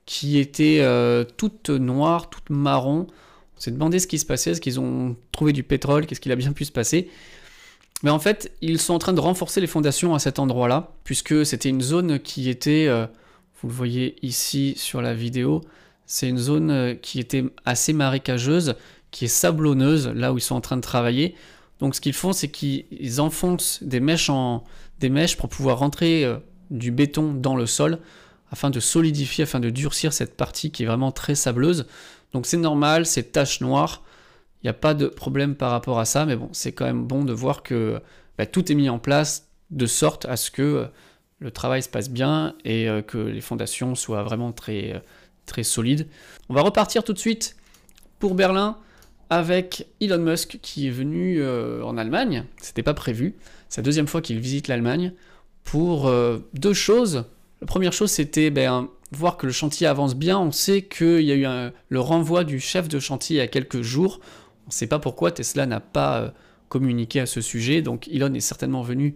qui 0.06 0.38
était 0.38 0.80
euh, 0.82 1.24
toute 1.38 1.70
noire, 1.70 2.30
toute 2.30 2.50
marron. 2.50 3.08
On 3.58 3.60
s'est 3.60 3.72
demandé 3.72 4.00
ce 4.00 4.08
qui 4.08 4.20
se 4.20 4.26
passait, 4.26 4.52
est-ce 4.52 4.62
qu'ils 4.62 4.80
ont 4.80 5.16
trouvé 5.32 5.54
du 5.54 5.64
pétrole, 5.64 6.06
qu'est-ce 6.06 6.20
qu'il 6.20 6.34
a 6.34 6.36
bien 6.36 6.52
pu 6.52 6.66
se 6.66 6.72
passer. 6.72 7.10
Mais 8.04 8.10
en 8.10 8.20
fait, 8.20 8.52
ils 8.62 8.80
sont 8.80 8.94
en 8.94 9.00
train 9.00 9.14
de 9.14 9.22
renforcer 9.22 9.62
les 9.62 9.68
fondations 9.68 10.14
à 10.14 10.20
cet 10.20 10.38
endroit-là, 10.38 10.92
puisque 11.06 11.46
c'était 11.46 11.70
une 11.70 11.82
zone 11.82 12.20
qui 12.20 12.50
était, 12.50 12.88
euh, 12.88 13.08
vous 13.66 13.72
le 13.72 13.76
voyez 13.76 14.16
ici 14.22 14.76
sur 14.78 15.02
la 15.02 15.16
vidéo, 15.16 15.62
c'est 16.06 16.30
une 16.30 16.38
zone 16.38 16.70
euh, 16.70 16.94
qui 16.94 17.20
était 17.20 17.44
assez 17.66 17.94
marécageuse, 17.94 18.76
qui 19.10 19.26
est 19.26 19.28
sablonneuse, 19.28 20.08
là 20.10 20.34
où 20.34 20.38
ils 20.38 20.42
sont 20.42 20.54
en 20.54 20.62
train 20.62 20.78
de 20.78 20.82
travailler. 20.82 21.34
Donc 21.80 21.96
ce 21.96 22.02
qu'ils 22.02 22.14
font, 22.14 22.32
c'est 22.32 22.50
qu'ils 22.50 23.20
enfoncent 23.20 23.82
des 23.82 24.00
mèches, 24.00 24.30
en, 24.30 24.64
des 25.00 25.10
mèches 25.10 25.36
pour 25.36 25.50
pouvoir 25.50 25.80
rentrer 25.80 26.32
du 26.70 26.92
béton 26.92 27.34
dans 27.34 27.56
le 27.56 27.66
sol 27.66 28.00
afin 28.52 28.70
de 28.70 28.80
solidifier, 28.80 29.46
afin 29.46 29.60
de 29.60 29.72
durcir 29.72 30.14
cette 30.14 30.38
partie 30.38 30.70
qui 30.70 30.84
est 30.84 30.86
vraiment 30.86 31.12
très 31.12 31.34
sableuse. 31.34 31.88
Donc 32.34 32.46
c'est 32.46 32.58
normal, 32.58 33.08
c'est 33.08 33.32
tache 33.32 33.62
noire, 33.62 34.04
il 34.62 34.68
n'y 34.68 34.70
a 34.70 34.74
pas 34.74 34.94
de 34.94 35.08
problème 35.08 35.56
par 35.56 35.72
rapport 35.72 36.00
à 36.00 36.06
ça, 36.06 36.28
mais 36.28 36.36
bon, 36.36 36.50
c'est 36.52 36.72
quand 36.72 36.86
même 36.86 37.06
bon 37.06 37.24
de 37.24 37.34
voir 37.34 37.64
que 37.64 38.00
bah, 38.38 38.46
tout 38.46 38.72
est 38.72 38.76
mis 38.76 38.90
en 38.90 39.00
place 39.00 39.48
de 39.72 39.88
sorte 39.88 40.26
à 40.26 40.38
ce 40.38 40.52
que 40.52 40.62
euh, 40.62 40.86
le 41.40 41.52
travail 41.52 41.82
se 41.82 41.90
passe 41.90 42.10
bien 42.10 42.56
et 42.64 42.90
euh, 42.90 43.02
que 43.02 43.18
les 43.18 43.42
fondations 43.42 43.96
soient 43.96 44.24
vraiment 44.24 44.52
très, 44.52 44.94
euh, 44.94 45.00
très 45.46 45.64
solides. 45.64 46.08
On 46.50 46.54
va 46.54 46.62
repartir 46.62 47.04
tout 47.04 47.14
de 47.14 47.20
suite 47.20 47.56
pour 48.20 48.36
Berlin 48.36 48.78
avec 49.30 49.88
Elon 50.02 50.20
Musk 50.20 50.60
qui 50.62 50.88
est 50.88 50.92
venu 50.92 51.44
en 51.44 51.98
Allemagne, 51.98 52.46
c'était 52.62 52.84
pas 52.84 52.94
prévu, 52.94 53.34
c'est 53.70 53.82
la 53.82 53.86
deuxième 53.86 54.06
fois 54.06 54.22
qu'il 54.22 54.40
visite 54.40 54.68
l'Allemagne, 54.68 55.14
pour 55.64 56.12
deux 56.54 56.74
choses. 56.74 57.26
La 57.60 57.66
première 57.66 57.92
chose, 57.92 58.12
c'était 58.12 58.52
ben, 58.52 58.88
voir 59.12 59.38
que 59.38 59.48
le 59.48 59.52
chantier 59.52 59.88
avance 59.88 60.16
bien. 60.16 60.38
On 60.38 60.52
sait 60.52 60.84
qu'il 60.84 61.22
y 61.22 61.32
a 61.32 61.36
eu 61.36 61.72
le 61.90 62.00
renvoi 62.00 62.44
du 62.44 62.60
chef 62.60 62.88
de 62.88 63.00
chantier 63.00 63.38
il 63.38 63.40
y 63.40 63.42
a 63.42 63.48
quelques 63.48 63.82
jours. 63.82 64.20
On 64.66 64.70
ne 64.70 64.74
sait 64.74 64.88
pas 64.88 65.00
pourquoi 65.00 65.32
Tesla 65.32 65.66
n'a 65.66 65.80
pas 65.80 66.20
euh, 66.20 66.30
communiqué 66.70 67.20
à 67.20 67.26
ce 67.26 67.42
sujet. 67.42 67.82
Donc 67.82 68.08
Elon 68.08 68.34
est 68.34 68.40
certainement 68.40 68.82
venu 68.82 69.16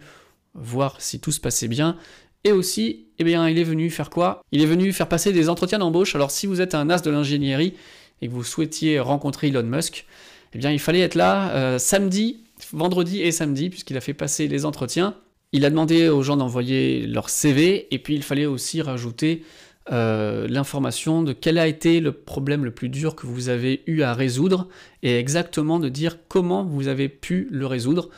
voir 0.60 1.00
si 1.00 1.20
tout 1.20 1.32
se 1.32 1.40
passait 1.40 1.68
bien. 1.68 1.98
Et 2.44 2.52
aussi, 2.52 3.08
eh 3.18 3.24
bien, 3.24 3.50
il 3.50 3.58
est 3.58 3.64
venu 3.64 3.90
faire 3.90 4.10
quoi? 4.10 4.42
Il 4.52 4.62
est 4.62 4.66
venu 4.66 4.94
faire 4.94 5.08
passer 5.08 5.34
des 5.34 5.50
entretiens 5.50 5.80
d'embauche. 5.80 6.16
Alors 6.16 6.32
si 6.32 6.48
vous 6.48 6.62
êtes 6.62 6.74
un 6.74 6.90
as 6.90 7.02
de 7.02 7.10
l'ingénierie 7.10 7.74
et 8.22 8.28
que 8.28 8.34
vous 8.34 8.44
souhaitiez 8.44 9.00
rencontrer 9.00 9.48
Elon 9.48 9.64
Musk, 9.64 10.06
eh 10.54 10.58
bien, 10.58 10.72
il 10.72 10.80
fallait 10.80 11.02
être 11.02 11.16
là 11.16 11.52
euh, 11.52 11.80
samedi, 11.80 12.42
vendredi 12.72 13.22
et 13.22 13.32
samedi, 13.32 13.70
puisqu'il 13.70 13.98
a 13.98 14.02
fait 14.02 14.14
passer 14.14 14.48
les 14.48 14.66
entretiens. 14.66 15.16
Il 15.52 15.66
a 15.66 15.70
demandé 15.70 16.10
aux 16.10 16.22
gens 16.22 16.38
d'envoyer 16.38 17.08
leur 17.08 17.30
CV 17.30 17.94
et 17.94 18.00
puis 18.00 18.16
il 18.16 18.24
fallait 18.24 18.46
aussi 18.46 18.82
rajouter 18.82 19.44
euh, 19.92 20.48
l'information 20.48 21.24
de 21.24 21.34
quel 21.34 21.58
a 21.58 21.68
été 21.68 22.00
le 22.00 22.12
problème 22.12 22.64
le 22.64 22.72
plus 22.72 22.90
dur 22.90 23.16
que 23.16 23.26
vous 23.26 23.50
avez 23.50 23.82
eu 23.88 24.04
à 24.04 24.14
résoudre 24.14 24.68
et 25.02 25.18
exactement 25.18 25.80
de 25.80 25.90
dire 25.90 26.20
comment 26.28 26.64
vous 26.64 26.88
avez 26.88 27.10
pu 27.10 27.48
le 27.50 27.66
résoudre. 27.66 28.10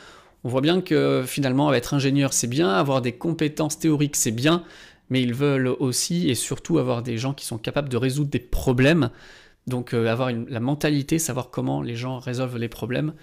On 0.44 0.48
voit 0.48 0.60
bien 0.60 0.80
que 0.80 1.24
finalement 1.26 1.72
être 1.72 1.94
ingénieur 1.94 2.32
c'est 2.32 2.48
bien, 2.48 2.68
avoir 2.70 3.00
des 3.00 3.12
compétences 3.12 3.78
théoriques 3.78 4.16
c'est 4.16 4.32
bien, 4.32 4.64
mais 5.08 5.22
ils 5.22 5.34
veulent 5.34 5.68
aussi 5.68 6.30
et 6.30 6.34
surtout 6.34 6.78
avoir 6.78 7.02
des 7.02 7.18
gens 7.18 7.34
qui 7.34 7.44
sont 7.44 7.58
capables 7.58 7.88
de 7.88 7.96
résoudre 7.96 8.30
des 8.30 8.40
problèmes. 8.40 9.10
Donc 9.66 9.94
euh, 9.94 10.08
avoir 10.08 10.30
la 10.32 10.60
mentalité, 10.60 11.18
savoir 11.18 11.50
comment 11.50 11.82
les 11.82 11.94
gens 11.94 12.18
résolvent 12.18 12.58
les 12.58 12.68
problèmes. 12.68 13.14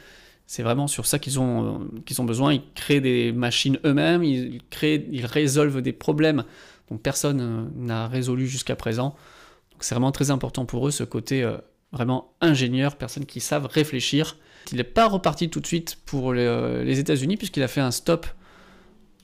C'est 0.47 0.63
vraiment 0.63 0.87
sur 0.87 1.05
ça 1.05 1.19
qu'ils 1.19 1.39
ont, 1.39 1.81
euh, 1.81 2.21
ont 2.21 2.23
besoin. 2.23 2.53
Ils 2.53 2.63
créent 2.73 3.01
des 3.01 3.31
machines 3.31 3.79
eux-mêmes, 3.85 4.23
ils, 4.23 4.61
ils 5.11 5.25
résolvent 5.25 5.81
des 5.81 5.93
problèmes 5.93 6.43
dont 6.89 6.97
personne 6.97 7.41
euh, 7.41 7.65
n'a 7.75 8.07
résolu 8.07 8.47
jusqu'à 8.47 8.75
présent. 8.75 9.15
Donc 9.71 9.83
c'est 9.83 9.95
vraiment 9.95 10.11
très 10.11 10.31
important 10.31 10.65
pour 10.65 10.87
eux 10.87 10.91
ce 10.91 11.03
côté 11.03 11.49
vraiment 11.91 12.33
ingénieur, 12.41 12.95
personnes 12.95 13.25
qui 13.25 13.39
savent 13.39 13.65
réfléchir. 13.65 14.37
Il 14.71 14.77
n'est 14.77 14.83
pas 14.83 15.07
reparti 15.07 15.49
tout 15.49 15.59
de 15.59 15.67
suite 15.67 15.97
pour 16.05 16.33
les, 16.33 16.99
États-Unis 16.99 17.37
puisqu'il 17.37 17.63
a 17.63 17.67
fait 17.67 17.81
un 17.81 17.91
stop 17.91 18.27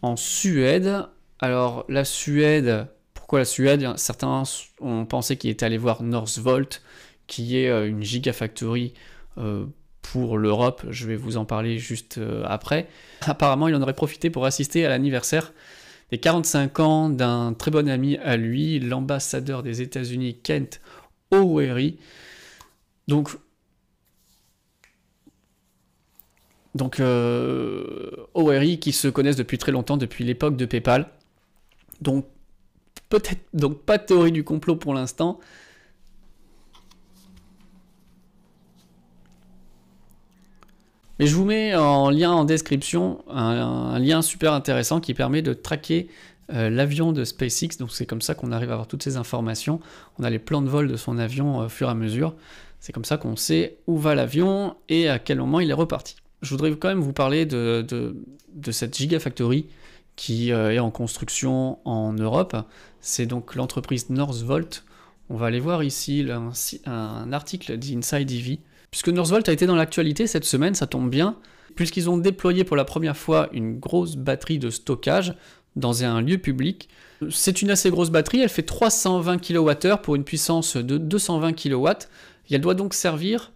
en 0.02 0.16
Suède. 0.16 1.06
Alors 1.40 1.86
la 1.90 2.06
Suède, 2.06 2.88
pourquoi 3.14 3.40
la 3.40 3.46
Suède? 3.46 3.94
Certains 3.98 4.44
ont 4.82 5.06
pensé 5.06 5.38
qu'il 5.38 5.50
était 5.50 5.66
allé 5.66 5.78
voir 5.78 6.04
Northvolt, 6.04 6.82
qui 7.28 7.58
est 7.58 7.88
une 7.88 8.02
gigafactory 8.02 8.94
pour 10.12 10.38
l'Europe, 10.38 10.86
je 10.90 11.08
vais 11.08 11.16
vous 11.16 11.38
en 11.38 11.46
parler 11.46 11.78
juste 11.78 12.18
euh, 12.18 12.44
après. 12.46 12.88
Apparemment, 13.22 13.68
il 13.68 13.76
en 13.76 13.82
aurait 13.82 13.94
profité 13.94 14.30
pour 14.30 14.46
assister 14.46 14.86
à 14.86 14.90
l'anniversaire 14.90 15.54
des 16.12 16.20
45 16.20 16.80
ans 16.80 17.10
d'un 17.10 17.54
très 17.54 17.72
bon 17.72 17.90
ami 17.90 18.18
à 18.18 18.38
lui, 18.38 18.80
l'ambassadeur 18.80 19.64
des 19.64 19.82
États-Unis 19.82 20.38
Kent 20.42 20.80
O'Weary. 21.32 21.98
Donc, 23.08 23.30
donc 26.76 27.00
euh, 27.00 28.28
qui 28.80 28.92
se 28.92 29.08
connaissent 29.08 29.38
depuis 29.38 29.58
très 29.58 29.72
longtemps, 29.72 29.98
depuis 29.98 30.24
l'époque 30.24 30.58
de 30.58 30.66
PayPal. 30.66 31.08
Donc 32.02 32.26
peut-être 33.10 33.42
donc 33.54 33.82
pas 33.82 33.98
de 33.98 34.04
théorie 34.04 34.32
du 34.32 34.44
complot 34.44 34.76
pour 34.76 34.94
l'instant, 34.94 35.40
Mais 41.20 41.28
je 41.28 41.36
vous 41.36 41.46
mets 41.46 41.76
en 41.76 42.10
lien 42.10 42.32
en 42.32 42.44
description 42.44 43.24
un, 43.30 43.98
lien 44.00 44.22
super 44.22 44.54
intéressant 44.54 45.00
qui 45.00 45.14
permet 45.14 45.42
de 45.42 45.54
traquer 45.54 46.10
euh, 46.52 46.70
l'avion 46.70 47.14
de 47.14 47.24
SpaceX. 47.24 47.78
Donc 47.80 47.92
c'est 47.92 48.06
comme 48.06 48.22
ça 48.22 48.36
qu'on 48.36 48.52
arrive 48.52 48.70
à 48.70 48.74
avoir 48.74 48.88
toutes 48.88 49.04
ces 49.04 49.16
informations. 49.16 49.80
On 50.20 50.24
a 50.24 50.30
les 50.30 50.40
plans 50.40 50.62
de 50.62 50.68
vol 50.68 50.88
de 50.88 50.98
son 50.98 51.18
avion 51.18 51.62
euh, 51.62 51.66
au 51.66 51.70
fur 51.70 51.88
et 51.88 51.92
à 51.92 51.96
mesure. 51.96 52.36
C'est 52.82 52.92
comme 52.92 53.06
ça 53.06 53.18
qu'on 53.18 53.38
sait 53.38 53.78
où 53.88 53.98
va 53.98 54.14
l'avion 54.14 54.76
et 54.90 55.08
à 55.08 55.18
quel 55.18 55.38
moment 55.38 55.62
il 55.62 55.70
est 55.70 55.74
reparti. 55.74 56.18
Je 56.46 56.52
voudrais 56.52 56.72
quand 56.76 56.90
même 56.90 57.02
vous 57.02 57.12
parler 57.12 57.48
de, 57.48 58.16
cette 58.72 58.96
Gigafactory 58.96 59.66
qui 60.16 60.54
euh, 60.54 60.72
est 60.72 60.80
en 60.80 60.92
construction 60.92 61.80
en 61.86 62.14
Europe. 62.14 62.56
C'est 63.02 63.26
donc 63.26 63.56
l'entreprise 63.56 64.10
Northvolt. 64.12 64.86
On 65.30 65.38
va 65.38 65.48
aller 65.48 65.60
voir 65.60 65.84
ici 65.84 66.26
un, 66.30 66.52
un 66.86 67.34
article 67.34 67.78
d'Inside 67.78 68.32
EV 68.32 68.60
Puisque 68.92 69.10
Northvolt 69.10 69.50
a 69.50 69.54
été 69.54 69.66
dans 69.66 69.76
l'actualité 69.76 70.28
cette 70.28 70.46
semaine, 70.46 70.76
ça 70.76 70.86
tombe 70.86 71.10
bien, 71.10 71.36
puisqu'ils 71.76 72.10
ont 72.12 72.18
déployé 72.18 72.64
pour 72.64 72.78
la 72.78 72.86
première 72.86 73.18
fois 73.18 73.50
une 73.52 73.80
grosse 73.80 74.16
batterie 74.16 74.60
de 74.60 74.70
stockage 74.70 75.34
dans 75.76 76.04
un 76.04 76.22
lieu 76.22 76.38
public. 76.38 76.88
C'est 77.32 77.62
une 77.64 77.72
assez 77.72 77.90
grosse 77.90 78.12
batterie, 78.12 78.42
elle 78.42 78.50
fait 78.50 78.64
320 78.64 79.40
kWh 79.40 80.02
pour 80.04 80.16
une 80.16 80.24
puissance 80.24 80.78
de 80.78 80.98
220 80.98 81.54
kW, 81.54 81.90
et 82.50 82.56
elle 82.56 82.62
doit 82.62 82.76
donc 82.76 82.94
servir 82.94 83.52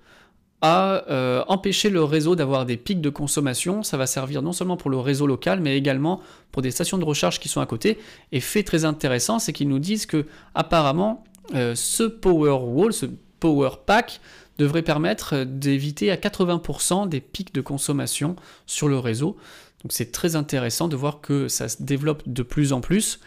à 0.61 1.09
euh, 1.09 1.43
empêcher 1.47 1.89
le 1.89 2.03
réseau 2.03 2.35
d'avoir 2.35 2.65
des 2.65 2.77
pics 2.77 3.01
de 3.01 3.09
consommation. 3.09 3.83
Ça 3.83 3.97
va 3.97 4.07
servir 4.07 4.41
non 4.41 4.51
seulement 4.51 4.77
pour 4.77 4.89
le 4.89 4.97
réseau 4.97 5.25
local, 5.25 5.61
mais 5.61 5.77
également 5.77 6.21
pour 6.51 6.61
des 6.61 6.71
stations 6.71 6.97
de 6.97 7.05
recharge 7.05 7.39
qui 7.39 7.47
sont 7.47 7.61
à 7.61 7.65
côté. 7.65 7.97
Et 8.31 8.39
fait 8.39 8.63
très 8.63 8.85
intéressant, 8.85 9.39
c'est 9.39 9.53
qu'ils 9.53 9.69
nous 9.69 9.79
disent 9.79 10.05
que 10.05 10.25
apparemment 10.55 11.23
euh, 11.55 11.75
ce 11.75 12.03
Power 12.03 12.59
Wall, 12.63 12.93
ce 12.93 13.05
Power 13.39 13.71
Pack, 13.85 14.19
devrait 14.57 14.81
permettre 14.81 15.45
d'éviter 15.45 16.11
à 16.11 16.17
80% 16.17 17.07
des 17.07 17.21
pics 17.21 17.53
de 17.53 17.61
consommation 17.61 18.35
sur 18.65 18.89
le 18.89 18.99
réseau. 18.99 19.37
Donc 19.83 19.93
c'est 19.93 20.11
très 20.11 20.35
intéressant 20.35 20.89
de 20.89 20.97
voir 20.97 21.21
que 21.21 21.47
ça 21.47 21.69
se 21.69 21.81
développe 21.81 22.23
de 22.27 22.43
plus 22.43 22.73
en 22.73 22.81
plus. 22.81 23.21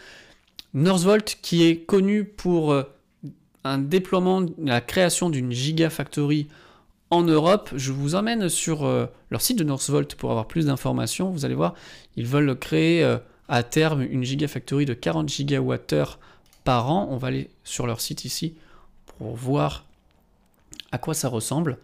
Northvolt 0.75 1.37
qui 1.41 1.63
est 1.63 1.77
connu 1.77 2.23
pour 2.23 2.71
euh, 2.71 2.83
un 3.63 3.79
déploiement, 3.79 4.45
la 4.59 4.81
création 4.81 5.31
d'une 5.31 5.51
gigafactory 5.51 6.47
en 7.13 7.23
Europe. 7.23 7.69
Je 7.75 7.91
vous 7.91 8.15
emmène 8.15 8.49
sur 8.49 8.85
euh, 8.85 9.05
leur 9.29 9.41
site 9.41 9.57
de 9.57 9.63
Northvolt 9.63 10.15
pour 10.15 10.31
avoir 10.31 10.47
plus 10.47 10.65
d'informations. 10.65 11.29
Vous 11.29 11.45
allez 11.45 11.55
voir, 11.55 11.75
ils 12.15 12.25
veulent 12.25 12.57
créer 12.57 13.03
euh, 13.03 13.17
à 13.47 13.63
terme 13.63 14.01
une 14.01 14.23
gigafactory 14.23 14.85
de 14.85 14.93
40 14.93 15.29
gigawattheures 15.29 16.19
par 16.63 16.89
an. 16.89 17.07
On 17.11 17.17
va 17.17 17.27
aller 17.27 17.49
sur 17.63 17.87
leur 17.87 18.01
site 18.01 18.25
ici 18.25 18.55
pour 19.05 19.35
voir 19.35 19.85
à 20.91 20.97
quoi 20.97 21.13
ça 21.13 21.29
ressemble. 21.29 21.77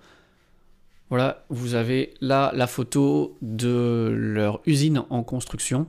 Voilà, 1.09 1.45
vous 1.49 1.75
avez 1.75 2.13
là 2.21 2.51
la 2.55 2.67
photo 2.67 3.37
de 3.41 4.11
leur 4.13 4.61
usine 4.65 5.03
en 5.09 5.23
construction. 5.23 5.87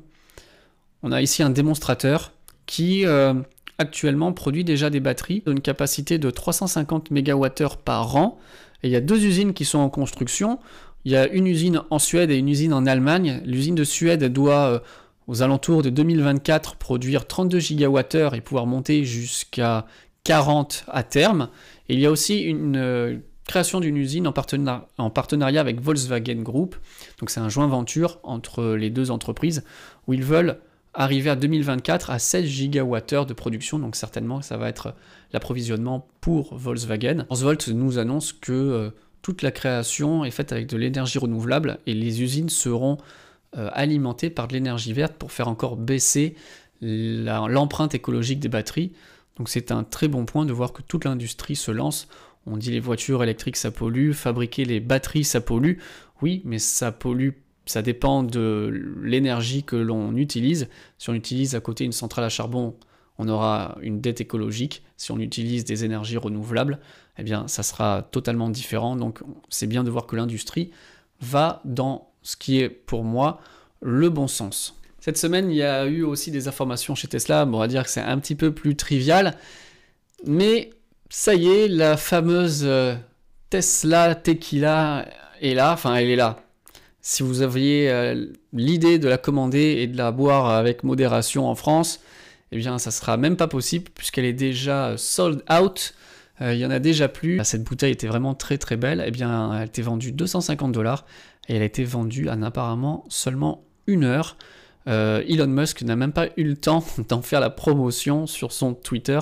On 1.02 1.12
a 1.12 1.22
ici 1.22 1.42
un 1.42 1.50
démonstrateur 1.50 2.32
qui 2.66 3.06
euh, 3.06 3.34
actuellement 3.78 4.32
produit 4.32 4.64
déjà 4.64 4.90
des 4.90 5.00
batteries 5.00 5.42
d'une 5.46 5.60
capacité 5.60 6.18
de 6.18 6.30
350 6.30 7.10
MWh 7.10 7.76
par 7.84 8.16
an. 8.16 8.38
Et 8.82 8.88
il 8.88 8.90
y 8.90 8.96
a 8.96 9.00
deux 9.00 9.24
usines 9.24 9.52
qui 9.52 9.64
sont 9.64 9.78
en 9.78 9.90
construction. 9.90 10.58
Il 11.04 11.12
y 11.12 11.16
a 11.16 11.28
une 11.28 11.46
usine 11.46 11.82
en 11.90 11.98
Suède 11.98 12.30
et 12.30 12.36
une 12.36 12.48
usine 12.48 12.72
en 12.72 12.86
Allemagne. 12.86 13.40
L'usine 13.44 13.74
de 13.74 13.84
Suède 13.84 14.24
doit 14.24 14.66
euh, 14.66 14.78
aux 15.26 15.42
alentours 15.42 15.82
de 15.82 15.90
2024 15.90 16.76
produire 16.76 17.26
32 17.26 17.58
gigawattheures 17.58 18.34
et 18.34 18.40
pouvoir 18.40 18.66
monter 18.66 19.04
jusqu'à 19.04 19.86
40 20.24 20.84
à 20.88 21.02
terme. 21.02 21.48
Et 21.88 21.94
il 21.94 22.00
y 22.00 22.06
a 22.06 22.10
aussi 22.10 22.40
une 22.40 22.76
euh, 22.76 23.16
création 23.46 23.80
d'une 23.80 23.96
usine 23.96 24.26
en, 24.28 24.34
en, 24.98 25.10
partenariat 25.10 25.60
avec 25.60 25.80
Volkswagen 25.80 26.42
Group. 26.42 26.76
Donc 27.18 27.30
c'est 27.30 27.40
un 27.40 27.48
joint 27.48 27.66
venture 27.66 28.20
entre 28.22 28.74
les 28.74 28.90
deux 28.90 29.10
entreprises 29.10 29.64
où 30.06 30.12
ils 30.12 30.22
veulent 30.22 30.58
arriver 31.00 31.30
à 31.30 31.36
2024 31.36 32.10
à 32.10 32.18
16 32.18 32.44
gigawattheures 32.44 33.26
de 33.26 33.32
production. 33.32 33.78
Donc 33.78 33.96
certainement 33.96 34.42
ça 34.42 34.56
va 34.56 34.68
être 34.68 34.94
l'approvisionnement 35.32 36.06
pour 36.20 36.54
Volkswagen. 36.56 37.24
Oswald 37.30 37.62
nous 37.68 37.98
annonce 37.98 38.32
que 38.32 38.52
euh, 38.52 38.90
toute 39.22 39.42
la 39.42 39.50
création 39.50 40.24
est 40.24 40.30
faite 40.30 40.52
avec 40.52 40.66
de 40.66 40.76
l'énergie 40.76 41.18
renouvelable 41.18 41.78
et 41.86 41.94
les 41.94 42.22
usines 42.22 42.50
seront 42.50 42.98
euh, 43.56 43.70
alimentées 43.72 44.30
par 44.30 44.46
de 44.46 44.52
l'énergie 44.52 44.92
verte 44.92 45.14
pour 45.14 45.32
faire 45.32 45.48
encore 45.48 45.76
baisser 45.76 46.34
l'empreinte 46.82 47.94
écologique 47.94 48.40
des 48.40 48.48
batteries. 48.48 48.92
Donc 49.36 49.48
c'est 49.48 49.72
un 49.72 49.84
très 49.84 50.08
bon 50.08 50.24
point 50.24 50.46
de 50.46 50.52
voir 50.52 50.72
que 50.72 50.82
toute 50.82 51.04
l'industrie 51.04 51.56
se 51.56 51.70
lance. 51.70 52.08
On 52.46 52.56
dit 52.56 52.70
les 52.70 52.80
voitures 52.80 53.22
électriques 53.22 53.56
ça 53.56 53.70
pollue, 53.70 54.12
fabriquer 54.12 54.64
les 54.64 54.80
batteries 54.80 55.24
ça 55.24 55.40
pollue. 55.40 55.78
Oui, 56.22 56.42
mais 56.44 56.58
ça 56.58 56.92
pollue, 56.92 57.30
ça 57.70 57.82
dépend 57.82 58.22
de 58.22 58.70
l'énergie 59.02 59.62
que 59.62 59.76
l'on 59.76 60.16
utilise. 60.16 60.68
Si 60.98 61.08
on 61.08 61.14
utilise 61.14 61.54
à 61.54 61.60
côté 61.60 61.84
une 61.84 61.92
centrale 61.92 62.24
à 62.24 62.28
charbon, 62.28 62.74
on 63.18 63.28
aura 63.28 63.78
une 63.80 64.00
dette 64.00 64.20
écologique. 64.20 64.82
Si 64.96 65.12
on 65.12 65.18
utilise 65.18 65.64
des 65.64 65.84
énergies 65.84 66.16
renouvelables, 66.16 66.80
eh 67.18 67.22
bien 67.22 67.46
ça 67.48 67.62
sera 67.62 68.08
totalement 68.10 68.48
différent. 68.50 68.96
Donc 68.96 69.20
c'est 69.50 69.66
bien 69.66 69.84
de 69.84 69.90
voir 69.90 70.06
que 70.06 70.16
l'industrie 70.16 70.72
va 71.20 71.60
dans 71.64 72.10
ce 72.22 72.36
qui 72.36 72.58
est 72.58 72.68
pour 72.68 73.04
moi 73.04 73.40
le 73.80 74.08
bon 74.08 74.26
sens. 74.26 74.76
Cette 74.98 75.16
semaine, 75.16 75.50
il 75.50 75.56
y 75.56 75.62
a 75.62 75.86
eu 75.86 76.02
aussi 76.02 76.30
des 76.30 76.48
informations 76.48 76.94
chez 76.94 77.08
Tesla. 77.08 77.46
on 77.46 77.58
va 77.58 77.68
dire 77.68 77.84
que 77.84 77.90
c'est 77.90 78.00
un 78.00 78.18
petit 78.18 78.34
peu 78.34 78.52
plus 78.52 78.74
trivial. 78.74 79.36
Mais 80.26 80.70
ça 81.08 81.34
y 81.34 81.48
est, 81.48 81.68
la 81.68 81.96
fameuse 81.96 82.62
euh, 82.64 82.94
Tesla 83.48 84.14
Tequila 84.14 85.06
est 85.40 85.54
là. 85.54 85.72
Enfin, 85.72 85.94
elle 85.94 86.08
est 86.08 86.16
là. 86.16 86.42
Si 87.02 87.22
vous 87.22 87.42
aviez 87.42 87.90
euh, 87.90 88.26
l'idée 88.52 88.98
de 88.98 89.08
la 89.08 89.16
commander 89.16 89.78
et 89.78 89.86
de 89.86 89.96
la 89.96 90.12
boire 90.12 90.50
avec 90.50 90.84
modération 90.84 91.48
en 91.48 91.54
France, 91.54 92.00
eh 92.52 92.58
bien, 92.58 92.78
ça 92.78 92.90
sera 92.90 93.16
même 93.16 93.36
pas 93.36 93.48
possible 93.48 93.90
puisqu'elle 93.94 94.24
est 94.24 94.32
déjà 94.32 94.96
sold 94.96 95.42
out. 95.50 95.94
Euh, 96.40 96.54
il 96.54 96.60
y 96.60 96.66
en 96.66 96.70
a 96.70 96.78
déjà 96.78 97.08
plus. 97.08 97.40
Cette 97.44 97.64
bouteille 97.64 97.92
était 97.92 98.06
vraiment 98.06 98.34
très 98.34 98.58
très 98.58 98.76
belle. 98.76 99.02
Eh 99.06 99.10
bien, 99.10 99.58
elle 99.60 99.68
était 99.68 99.82
vendue 99.82 100.12
250 100.12 100.72
dollars 100.72 101.06
et 101.48 101.56
elle 101.56 101.62
a 101.62 101.66
été 101.66 101.84
vendue 101.84 102.28
en 102.28 102.42
apparemment 102.42 103.04
seulement 103.08 103.64
une 103.86 104.04
heure. 104.04 104.36
Euh, 104.86 105.22
Elon 105.28 105.46
Musk 105.46 105.82
n'a 105.82 105.96
même 105.96 106.12
pas 106.12 106.28
eu 106.36 106.44
le 106.44 106.56
temps 106.56 106.84
d'en 107.08 107.22
faire 107.22 107.40
la 107.40 107.50
promotion 107.50 108.26
sur 108.26 108.52
son 108.52 108.74
Twitter. 108.74 109.18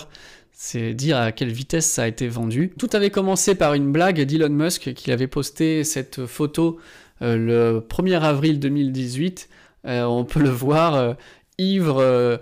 C'est 0.53 0.93
dire 0.93 1.17
à 1.19 1.31
quelle 1.31 1.53
vitesse 1.53 1.87
ça 1.87 2.03
a 2.03 2.09
été 2.09 2.27
vendu. 2.27 2.73
Tout 2.77 2.91
avait 2.93 3.11
commencé 3.11 3.55
par 3.55 3.75
une 3.75 3.93
blague 3.93 4.21
d'Elon 4.23 4.49
Musk 4.49 4.93
qui 4.95 5.13
avait 5.13 5.29
posté 5.29 5.85
cette 5.85 6.27
photo 6.27 6.79
euh, 6.79 6.81
le 7.21 7.81
1er 7.81 8.21
avril 8.21 8.61
2018. 8.61 9.49
on 9.85 10.25
peut 10.25 10.41
le 10.41 10.51
voir 10.51 11.17
ivre 11.59 12.41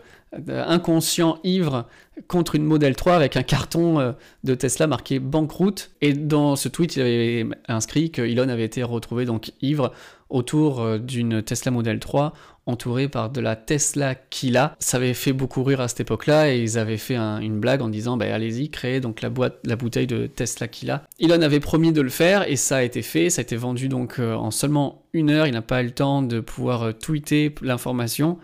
inconscient 0.49 1.39
ivre 1.45 1.87
contre 2.29 2.55
une 2.55 2.65
Model 2.65 2.97
3 2.97 3.15
avec 3.15 3.37
un 3.37 3.43
carton 3.43 4.01
euh, 4.01 4.13
de 4.45 4.55
Tesla 4.55 4.87
marqué 4.87 5.19
banqueroute. 5.19 5.91
Et 6.01 6.13
dans 6.13 6.57
ce 6.57 6.69
tweet, 6.69 6.97
il 6.97 7.03
avait 7.03 7.47
inscrit 7.69 8.11
que 8.11 8.23
Elon 8.23 8.49
avait 8.49 8.65
été 8.65 8.83
retrouvé 8.83 9.25
donc 9.25 9.53
ivre 9.61 9.93
autour 10.29 10.81
euh, 10.81 10.99
d'une 10.99 11.43
Tesla 11.43 11.71
Model 11.71 11.99
3 12.01 12.33
entourée 12.67 13.09
par 13.09 13.31
de 13.31 13.41
la 13.41 13.57
Tesla 13.57 14.15
Kila. 14.15 14.77
Ça 14.79 14.97
avait 14.97 15.15
fait 15.15 15.33
beaucoup 15.33 15.63
rire 15.63 15.81
à 15.81 15.89
cette 15.89 16.01
époque-là 16.01 16.53
et 16.53 16.61
ils 16.61 16.79
avaient 16.79 16.97
fait 16.97 17.17
une 17.17 17.59
blague 17.61 17.81
en 17.81 17.89
disant 17.89 18.17
bah, 18.17 18.27
allez-y, 18.33 18.71
créez 18.71 19.01
donc 19.01 19.23
la, 19.23 19.31
boîte, 19.31 19.59
la 19.65 19.77
bouteille 19.77 20.07
de 20.07 20.27
Tesla 20.27 20.69
Kila. 20.69 21.05
Elon 21.21 21.43
avait 21.43 21.61
promis 21.61 21.93
de 21.93 22.01
le 22.01 22.11
faire 22.11 22.49
et 22.49 22.57
ça 22.57 22.79
a 22.79 22.83
été 22.83 23.03
fait. 23.03 23.31
Ça 23.31 23.41
a 23.41 23.43
été 23.43 23.57
vendu 23.57 23.89
donc 23.89 24.19
euh, 24.19 24.35
en 24.35 24.51
seulement 24.51 25.03
une 25.13 25.31
heure. 25.31 25.47
Il 25.47 25.53
n'a 25.53 25.63
pas 25.63 25.83
eu 25.83 25.87
le 25.87 25.93
temps 25.93 26.23
de 26.23 26.41
pouvoir 26.41 26.97
tweeter 26.99 27.55
l'information. 27.63 28.39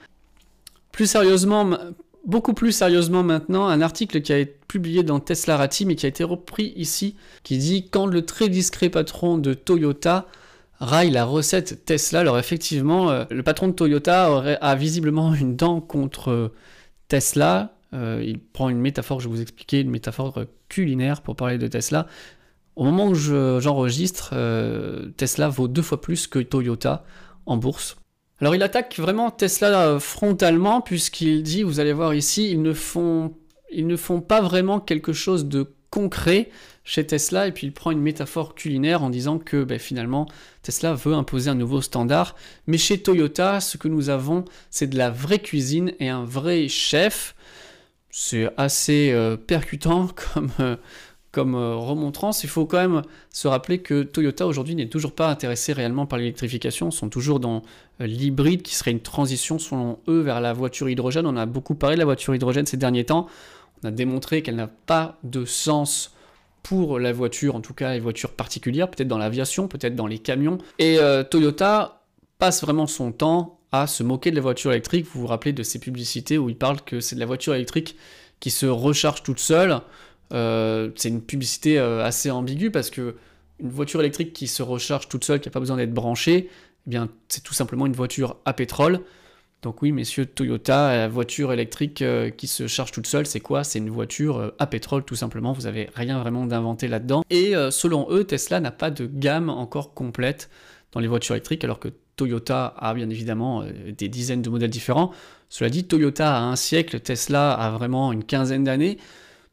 Plus 0.93 1.07
sérieusement, 1.07 1.77
beaucoup 2.27 2.55
plus 2.55 2.73
sérieusement 2.73 3.23
maintenant, 3.23 3.67
un 3.67 3.81
article 3.81 4.21
qui 4.21 4.33
a 4.33 4.39
été 4.39 4.57
publié 4.69 5.03
dans 5.03 5.21
Tesla 5.21 5.57
Rati, 5.57 5.85
mais 5.85 5.97
qui 5.97 6.07
a 6.07 6.09
été 6.09 6.25
repris 6.25 6.73
ici, 6.77 7.17
qui 7.43 7.59
dit 7.59 7.89
quand 7.91 8.07
le 8.07 8.25
très 8.25 8.49
discret 8.49 8.89
patron 8.89 9.39
de 9.39 9.55
Toyota 9.55 10.27
raille 10.83 11.11
la 11.11 11.25
recette 11.25 11.85
Tesla, 11.85 12.21
alors 12.21 12.39
effectivement, 12.39 13.11
euh, 13.11 13.25
le 13.31 13.43
patron 13.43 13.69
de 13.69 13.73
Toyota 13.73 14.31
aurait, 14.31 14.59
a 14.61 14.75
visiblement 14.75 15.33
une 15.41 15.57
dent 15.57 15.81
contre 15.81 16.31
euh, 16.31 16.53
Tesla. 17.09 17.77
Euh, 17.95 18.23
il 18.25 18.41
prend 18.41 18.69
une 18.69 18.81
métaphore, 18.81 19.21
je 19.21 19.29
vais 19.29 19.35
vous 19.35 19.41
expliquer, 19.41 19.81
une 19.81 19.91
métaphore 19.91 20.45
culinaire 20.69 21.23
pour 21.23 21.37
parler 21.37 21.59
de 21.59 21.67
Tesla. 21.67 22.07
Au 22.75 22.85
moment 22.85 23.09
où 23.09 23.15
j'enregistre, 23.15 24.35
Tesla 25.19 25.51
vaut 25.51 25.69
deux 25.69 25.83
fois 25.83 26.01
plus 26.01 26.27
que 26.27 26.39
Toyota 26.39 27.05
en 27.45 27.59
bourse. 27.59 27.97
Alors 28.41 28.55
il 28.55 28.63
attaque 28.63 28.99
vraiment 28.99 29.31
Tesla 29.31 30.01
frontalement 30.01 30.81
puisqu'il 30.81 31.43
dit, 31.43 31.65
vous 31.65 31.81
allez 31.81 31.93
voir 31.93 32.15
ici, 32.15 32.51
ils 32.51 32.63
ne 32.63 32.73
font, 32.73 33.35
ils 33.71 33.87
ne 33.87 33.95
font 33.95 34.23
pas 34.23 34.41
vraiment 34.41 34.81
quelque 34.81 35.13
chose 35.13 35.45
de 35.45 35.75
concret 35.93 36.49
chez 36.85 37.07
Tesla 37.07 37.47
et 37.47 37.53
puis 37.53 37.69
il 37.69 37.73
prend 37.73 37.93
une 37.93 38.01
métaphore 38.01 38.57
culinaire 38.57 39.05
en 39.05 39.11
disant 39.11 39.39
que 39.39 39.63
ben, 39.63 39.79
finalement 39.79 40.27
Tesla 40.63 40.95
veut 40.95 41.13
imposer 41.13 41.51
un 41.51 41.55
nouveau 41.55 41.83
standard. 41.83 42.35
Mais 42.67 42.79
chez 42.79 43.01
Toyota 43.01 43.61
ce 43.61 43.77
que 43.77 43.87
nous 43.87 44.09
avons 44.09 44.45
c'est 44.71 44.89
de 44.89 44.99
la 44.99 45.11
vraie 45.11 45.39
cuisine 45.39 45.93
et 46.01 46.09
un 46.09 46.25
vrai 46.25 46.67
chef. 46.69 47.37
C'est 48.11 48.49
assez 48.57 49.13
euh, 49.13 49.37
percutant 49.37 50.09
comme, 50.35 50.51
euh, 50.61 50.77
comme 51.31 51.55
euh, 51.55 51.77
remontrance, 51.77 52.43
il 52.45 52.49
faut 52.49 52.67
quand 52.67 52.77
même 52.77 53.03
se 53.31 53.49
rappeler 53.49 53.79
que 53.79 54.03
Toyota 54.03 54.47
aujourd'hui 54.47 54.75
n'est 54.75 54.89
toujours 54.89 55.13
pas 55.15 55.29
intéressé 55.29 55.73
réellement 55.73 56.05
par 56.07 56.19
l'électrification, 56.19 56.91
sont 56.91 57.09
toujours 57.09 57.41
dans 57.41 57.63
l'hybride 58.01 58.63
qui 58.63 58.75
serait 58.75 58.91
une 58.91 59.01
transition 59.01 59.59
selon 59.59 59.99
eux 60.09 60.21
vers 60.21 60.41
la 60.41 60.53
voiture 60.53 60.91
hydrogène. 60.91 61.27
On 61.27 61.37
a 61.37 61.47
beaucoup 61.47 61.75
parlé 61.75 61.97
de 61.97 62.01
la 62.01 62.05
voiture 62.05 62.35
hydrogène 62.35 62.67
ces 62.67 62.77
derniers 62.77 63.05
temps, 63.05 63.29
a 63.85 63.91
démontré 63.91 64.43
qu'elle 64.43 64.57
n'a 64.57 64.69
pas 64.69 65.19
de 65.23 65.45
sens 65.45 66.15
pour 66.63 66.99
la 66.99 67.13
voiture, 67.13 67.57
en 67.57 67.61
tout 67.61 67.75
cas 67.75 67.93
les 67.93 68.01
voitures 68.01 68.33
particulières, 68.33 68.89
peut-être 68.91 69.09
dans 69.09 69.19
l'aviation, 69.19 69.69
peut-être 69.69 69.97
dans 69.97 70.07
les 70.07 70.19
camions. 70.19 70.59
Et 70.79 70.99
euh, 70.99 71.25
Toyota 71.25 72.03
passe 72.39 72.63
vraiment 72.63 72.87
son 72.87 73.13
temps 73.13 73.59
à 73.73 73.87
se 73.87 74.03
moquer 74.03 74.31
de 74.31 74.37
la 74.37 74.43
voiture 74.43 74.71
électrique. 74.71 75.07
Vous 75.13 75.23
vous 75.23 75.27
rappelez 75.27 75.53
de 75.53 75.63
ces 75.63 75.79
publicités 75.79 76.39
où 76.39 76.49
il 76.49 76.57
parle 76.57 76.81
que 76.83 77.01
c'est 77.01 77.15
de 77.17 77.21
la 77.21 77.27
voiture 77.27 77.55
électrique 77.55 77.97
qui 78.39 78.51
se 78.51 78.67
recharge 78.67 79.23
toute 79.23 79.41
seule. 79.41 79.81
Euh, 80.33 80.91
c'est 80.97 81.09
une 81.09 81.23
publicité 81.23 81.79
euh, 81.79 82.05
assez 82.05 82.31
ambiguë 82.31 82.71
parce 82.71 82.91
que 82.91 83.17
une 83.61 83.71
voiture 83.71 84.01
électrique 84.01 84.33
qui 84.33 84.49
se 84.49 84.63
recharge 84.63 85.09
toute 85.09 85.25
seule, 85.25 85.41
qui 85.41 85.49
n'a 85.49 85.53
pas 85.53 85.61
besoin 85.61 85.77
d'être 85.77 85.95
branchée, 85.95 86.51
eh 86.87 86.91
bien, 86.91 87.09
c'est 87.29 87.43
tout 87.43 87.55
simplement 87.55 87.87
une 87.87 87.93
voiture 87.93 88.37
à 88.45 88.53
pétrole. 88.53 89.01
Donc 89.63 89.81
oui, 89.81 89.93
messieurs 89.93 90.27
Toyota, 90.27 90.97
la 90.97 91.09
voiture 91.09 91.53
électrique 91.53 92.03
euh, 92.03 92.31
qui 92.31 92.49
se 92.49 92.67
charge 92.67 92.93
toute 92.93 93.07
seule, 93.07 93.27
c'est 93.27 93.41
quoi? 93.41 93.65
C'est 93.65 93.79
une 93.79 93.91
voiture 93.91 94.53
à 94.59 94.67
pétrole 94.67 95.05
tout 95.05 95.15
simplement, 95.15 95.53
vous 95.53 95.63
n'avez 95.63 95.89
rien 95.95 96.19
vraiment 96.19 96.47
d'inventé 96.47 96.89
là-dedans. 96.89 97.23
Et 97.31 97.55
selon 97.71 98.09
eux, 98.11 98.25
Tesla 98.25 98.61
n'a 98.61 98.73
pas 98.73 98.91
de 98.91 99.07
gamme 99.07 99.49
encore 99.49 99.95
complète 99.95 100.51
dans 100.91 101.01
les 101.01 101.09
voitures 101.09 101.35
électriques, 101.35 101.65
alors 101.65 101.79
que 101.79 101.89
Toyota 102.17 102.75
a 102.77 102.93
bien 102.93 103.09
évidemment 103.09 103.65
des 103.97 104.09
dizaines 104.09 104.43
de 104.43 104.51
modèles 104.51 104.71
différents. 104.71 105.13
Cela 105.49 105.71
dit, 105.71 105.85
Toyota 105.85 106.37
a 106.37 106.41
un 106.41 106.57
siècle, 106.57 106.99
Tesla 107.01 107.53
a 107.53 107.71
vraiment 107.71 108.13
une 108.13 108.25
quinzaine 108.25 108.65
d'années. 108.65 108.99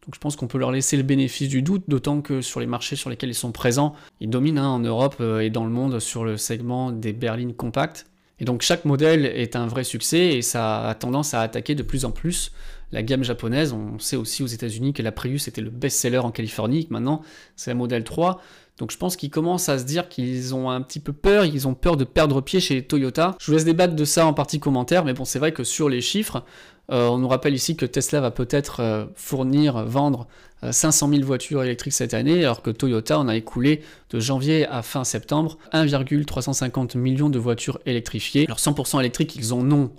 Donc 0.05 0.15
je 0.15 0.19
pense 0.19 0.35
qu'on 0.35 0.47
peut 0.47 0.57
leur 0.57 0.71
laisser 0.71 0.97
le 0.97 1.03
bénéfice 1.03 1.49
du 1.49 1.61
doute, 1.61 1.83
d'autant 1.87 2.21
que 2.21 2.41
sur 2.41 2.59
les 2.59 2.65
marchés 2.65 2.95
sur 2.95 3.09
lesquels 3.09 3.29
ils 3.29 3.35
sont 3.35 3.51
présents, 3.51 3.93
ils 4.21 4.29
dominent 4.29 4.57
hein, 4.57 4.67
en 4.67 4.79
Europe 4.79 5.17
euh, 5.19 5.41
et 5.41 5.49
dans 5.49 5.65
le 5.65 5.69
monde 5.69 5.99
sur 5.99 6.23
le 6.23 6.37
segment 6.37 6.91
des 6.91 7.13
berlines 7.13 7.53
compactes. 7.53 8.05
Et 8.39 8.45
donc 8.45 8.61
chaque 8.61 8.85
modèle 8.85 9.25
est 9.25 9.55
un 9.55 9.67
vrai 9.67 9.83
succès 9.83 10.37
et 10.37 10.41
ça 10.41 10.87
a 10.87 10.95
tendance 10.95 11.33
à 11.33 11.41
attaquer 11.41 11.75
de 11.75 11.83
plus 11.83 12.05
en 12.05 12.11
plus 12.11 12.51
la 12.91 13.03
gamme 13.03 13.23
japonaise. 13.23 13.73
On 13.73 13.99
sait 13.99 14.15
aussi 14.15 14.43
aux 14.43 14.47
États-Unis 14.47 14.93
que 14.93 15.01
la 15.01 15.11
Prius 15.11 15.47
était 15.47 15.61
le 15.61 15.69
best-seller 15.69 16.19
en 16.19 16.31
Californie, 16.31 16.87
maintenant 16.89 17.21
c'est 17.55 17.71
la 17.71 17.75
modèle 17.75 18.03
3. 18.03 18.41
Donc 18.77 18.91
je 18.91 18.97
pense 18.97 19.17
qu'ils 19.17 19.29
commencent 19.29 19.67
à 19.67 19.77
se 19.77 19.83
dire 19.83 20.07
qu'ils 20.07 20.55
ont 20.55 20.69
un 20.69 20.81
petit 20.81 21.01
peu 21.01 21.11
peur, 21.11 21.43
ils 21.43 21.67
ont 21.67 21.73
peur 21.73 21.97
de 21.97 22.05
perdre 22.05 22.39
pied 22.39 22.61
chez 22.61 22.81
Toyota. 22.81 23.35
Je 23.39 23.47
vous 23.47 23.51
laisse 23.51 23.65
débattre 23.65 23.93
de 23.93 24.05
ça 24.05 24.25
en 24.25 24.33
partie 24.33 24.59
commentaire, 24.59 25.03
mais 25.03 25.13
bon 25.13 25.25
c'est 25.25 25.39
vrai 25.39 25.51
que 25.51 25.65
sur 25.65 25.89
les 25.89 25.99
chiffres, 25.99 26.45
euh, 26.91 27.07
on 27.07 27.17
nous 27.19 27.27
rappelle 27.27 27.53
ici 27.53 27.75
que 27.75 27.85
Tesla 27.85 28.21
va 28.21 28.31
peut-être 28.31 28.79
euh, 28.79 29.05
fournir, 29.15 29.85
vendre 29.85 30.27
500 30.69 31.07
euh, 31.07 31.15
000 31.15 31.25
voitures 31.25 31.63
électriques 31.63 31.93
cette 31.93 32.13
année, 32.13 32.43
alors 32.43 32.61
que 32.61 32.71
Toyota 32.71 33.19
en 33.19 33.27
a 33.27 33.35
écoulé 33.35 33.81
de 34.09 34.19
janvier 34.19 34.65
à 34.67 34.81
fin 34.81 35.03
septembre 35.03 35.57
1,350 35.71 36.95
millions 36.95 37.29
de 37.29 37.39
voitures 37.39 37.79
électrifiées. 37.85 38.45
Alors 38.45 38.57
100% 38.57 38.99
électriques, 38.99 39.35
ils 39.35 39.53
en 39.53 39.69
ont 39.71 39.91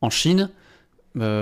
en 0.00 0.10
Chine, 0.10 0.50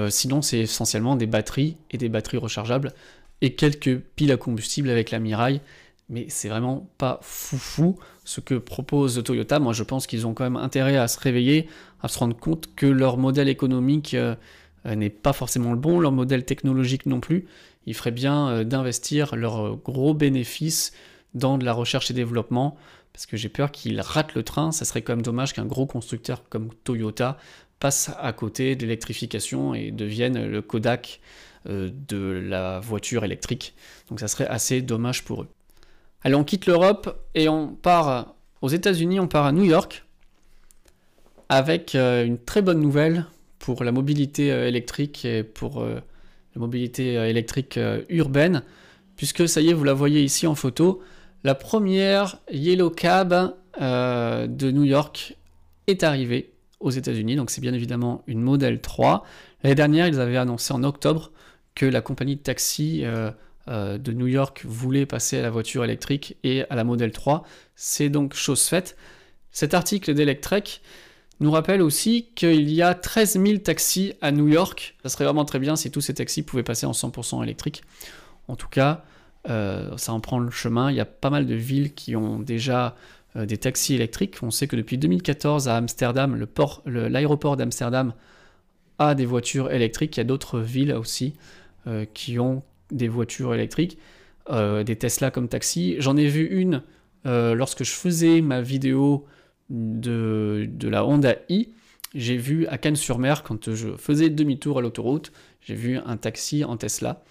sinon 0.09 0.43
c'est 0.43 0.61
essentiellement 0.61 1.15
des 1.15 1.27
batteries 1.27 1.77
et 1.91 1.99
des 1.99 2.09
batteries 2.09 2.39
rechargeables 2.39 2.93
et 3.41 3.55
quelques 3.55 3.99
piles 4.17 4.33
à 4.33 4.37
combustible 4.37 4.91
avec 4.91 5.13
la 5.13 5.21
Mirai 5.21 5.61
mais 6.09 6.27
c'est 6.29 6.49
vraiment 6.49 6.89
pas 6.97 7.21
foufou 7.23 7.99
ce 8.25 8.41
que 8.41 8.55
propose 8.55 9.23
Toyota. 9.23 9.59
Moi, 9.59 9.73
je 9.73 9.83
pense 9.83 10.07
qu'ils 10.07 10.27
ont 10.27 10.35
quand 10.35 10.45
même 10.45 10.57
intérêt 10.57 10.97
à 10.97 11.07
se 11.07 11.21
réveiller, 11.21 11.69
à 12.03 12.09
se 12.09 12.19
rendre 12.19 12.37
compte 12.37 12.75
que 12.75 12.87
leur 12.87 13.19
modèle 13.19 13.49
économique 13.49 14.15
euh, 14.15 14.35
euh, 14.87 14.95
n'est 14.95 15.11
pas 15.11 15.33
forcément 15.33 15.73
le 15.73 15.79
bon, 15.79 16.01
leur 16.01 16.13
modèle 16.13 16.45
technologique 16.45 17.07
non 17.07 17.21
plus. 17.21 17.47
Il 17.87 17.95
ferait 17.95 18.11
bien 18.11 18.49
euh, 18.49 18.65
d'investir 18.65 19.35
leurs 19.37 19.77
gros 19.77 20.15
bénéfices 20.15 20.93
dans 21.35 21.59
de 21.59 21.65
la 21.65 21.73
recherche 21.73 22.11
et 22.11 22.15
développement, 22.15 22.77
parce 23.13 23.27
que 23.27 23.37
j'ai 23.37 23.49
peur 23.49 23.71
qu'ils 23.71 24.01
ratent 24.01 24.35
le 24.35 24.43
train. 24.43 24.73
Ça 24.73 24.85
serait 24.85 25.03
quand 25.03 25.13
même 25.13 25.23
dommage 25.23 25.53
qu'un 25.53 25.67
gros 25.67 25.87
constructeur 25.87 26.49
comme 26.49 26.71
Toyota 26.85 27.37
passe 27.81 28.11
à 28.19 28.33
côté 28.33 28.77
de 28.77 28.83
l'électrification 28.83 29.75
et 29.75 29.91
devienne 29.91 30.47
le 30.47 30.63
Kodak 30.63 31.21
de 31.67 32.43
la 32.45 32.81
voiture 32.81 33.25
électrique. 33.25 33.75
Donc 34.09 34.21
ça 34.21 34.27
serait 34.27 34.47
assez 34.47 34.81
dommage 34.83 35.25
pour 35.25 35.43
eux. 35.43 35.49
Allez, 36.23 36.35
on 36.35 36.45
quitte 36.45 36.67
l'Europe 36.67 37.25
et 37.35 37.49
on 37.49 37.69
part 37.69 38.35
aux 38.63 38.69
États-Unis, 38.69 39.21
on 39.21 39.29
part 39.29 39.45
à 39.45 39.53
New 39.53 39.65
York 39.65 40.08
avec 41.49 41.95
euh, 41.95 42.25
une 42.25 42.39
très 42.39 42.63
bonne 42.63 42.81
nouvelle 42.81 43.25
pour 43.59 43.85
la 43.85 43.93
mobilité 43.93 44.53
euh, 44.53 44.69
électrique 44.69 45.25
et 45.25 45.43
pour 45.43 45.81
euh, 45.81 46.01
la 46.55 46.61
mobilité 46.61 47.15
électrique 47.15 47.79
urbaine, 48.09 48.63
puisque 49.17 49.49
ça 49.49 49.61
y 49.61 49.69
est, 49.69 49.73
vous 49.73 49.85
la 49.85 49.93
voyez 49.93 50.23
ici 50.23 50.47
en 50.47 50.55
photo, 50.55 51.03
la 51.45 51.55
première 51.55 52.39
Yellow 52.51 52.91
Cab 52.91 53.55
de 53.79 54.71
New 54.73 54.83
York 54.83 55.37
est 55.87 56.03
arrivée 56.03 56.51
aux 56.81 56.91
États-Unis, 56.91 57.37
donc 57.37 57.51
c'est 57.51 57.61
bien 57.61 57.75
évidemment 57.75 58.25
une 58.27 58.41
Model 58.41 58.81
3. 58.81 59.25
L'année 59.63 59.77
dernière, 59.77 60.09
ils 60.09 60.19
avaient 60.19 60.37
annoncé 60.37 60.73
en 60.75 60.83
octobre 60.83 61.31
que 61.77 61.87
la 61.87 62.01
compagnie 62.01 62.35
de 62.35 62.43
taxi 62.43 63.05
de 63.69 64.13
New 64.13 64.27
York 64.27 64.65
voulait 64.67 65.07
passer 65.07 65.39
à 65.39 65.43
la 65.43 65.51
voiture 65.51 65.85
électrique 65.85 66.39
et 66.43 66.65
à 66.71 66.75
la 66.75 66.83
Model 66.83 67.13
3. 67.13 67.45
C'est 67.77 68.09
donc 68.09 68.35
chose 68.35 68.67
faite. 68.67 68.97
Cet 69.53 69.75
article 69.75 70.15
d'Electrek 70.15 70.81
nous 71.41 71.51
rappelle 71.51 71.83
aussi 71.83 72.29
qu'il 72.35 72.71
y 72.71 72.83
a 72.83 72.95
13 72.95 73.41
000 73.45 73.59
taxis 73.59 74.15
à 74.21 74.33
New 74.33 74.49
York. 74.49 74.97
Ça 75.03 75.09
serait 75.09 75.25
vraiment 75.25 75.45
très 75.45 75.59
bien 75.59 75.77
si 75.77 75.91
tous 75.91 76.01
ces 76.01 76.15
taxis 76.15 76.43
pouvaient 76.43 76.63
passer 76.63 76.87
en 76.87 76.93
100% 76.93 77.43
électrique. 77.43 77.83
En 78.49 78.57
tout 78.57 78.69
cas, 78.69 79.05
euh, 79.49 79.97
ça 79.97 80.13
en 80.13 80.21
prend 80.21 80.39
le 80.39 80.51
chemin. 80.51 80.91
Il 80.91 80.97
y 80.97 81.01
a 81.01 81.05
pas 81.05 81.31
mal 81.31 81.47
de 81.47 81.55
villes 81.55 81.95
qui 81.95 82.17
ont 82.17 82.41
déjà 82.41 82.97
euh, 83.37 83.47
des 83.47 83.59
taxis 83.59 83.95
électriques. 83.95 84.37
On 84.43 84.51
sait 84.51 84.67
que 84.67 84.77
depuis 84.77 84.99
2014 84.99 85.69
à 85.69 85.77
Amsterdam, 85.77 86.47
l'aéroport 86.87 87.57
d'Amsterdam 87.57 88.15
a 88.99 89.15
des 89.15 89.27
voitures 89.27 89.71
électriques. 89.71 90.17
Il 90.17 90.21
y 90.21 90.23
a 90.23 90.25
d'autres 90.25 90.59
villes 90.61 90.93
aussi 90.93 91.35
qui 92.13 92.39
ont 92.39 92.63
des 92.91 93.09
voitures 93.09 93.55
électriques, 93.55 93.99
euh, 94.51 94.83
des 94.85 94.97
Tesla 94.97 95.31
comme 95.31 95.49
taxi. 95.49 95.97
J'en 95.99 96.17
ai 96.17 96.27
vu 96.27 96.47
une 96.47 96.83
euh, 97.27 97.55
lorsque 97.55 97.85
je 97.85 97.93
faisais 97.93 98.41
ma 98.41 98.61
vidéo 98.61 99.27
de, 99.71 100.69
la 100.83 101.05
Honda 101.05 101.37
i. 101.49 101.71
J'ai 102.15 102.37
vu 102.37 102.67
à 102.69 102.79
Cannes-sur-Mer, 102.79 103.43
quand 103.43 103.75
je 103.75 103.97
faisais 103.97 104.31
demi-tour 104.31 104.79
à 104.79 104.81
l'autoroute, 104.81 105.33
j'ai 105.61 105.75
vu 105.75 105.99
un 105.99 106.17
taxi 106.17 106.65
en 106.65 106.77
Tesla. 106.77 107.23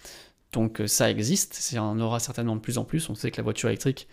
Donc 0.53 0.81
euh, 0.81 0.87
ça 0.87 1.09
existe, 1.09 1.55
ça 1.55 1.81
en 1.83 1.99
aura 1.99 2.19
certainement 2.19 2.55
de 2.55 2.61
plus 2.61 2.77
en 2.77 2.83
plus. 2.83 3.09
On 3.09 3.15
sait 3.15 3.31
que 3.31 3.37
la 3.37 3.43
voiture 3.43 3.69
électrique, 3.69 4.07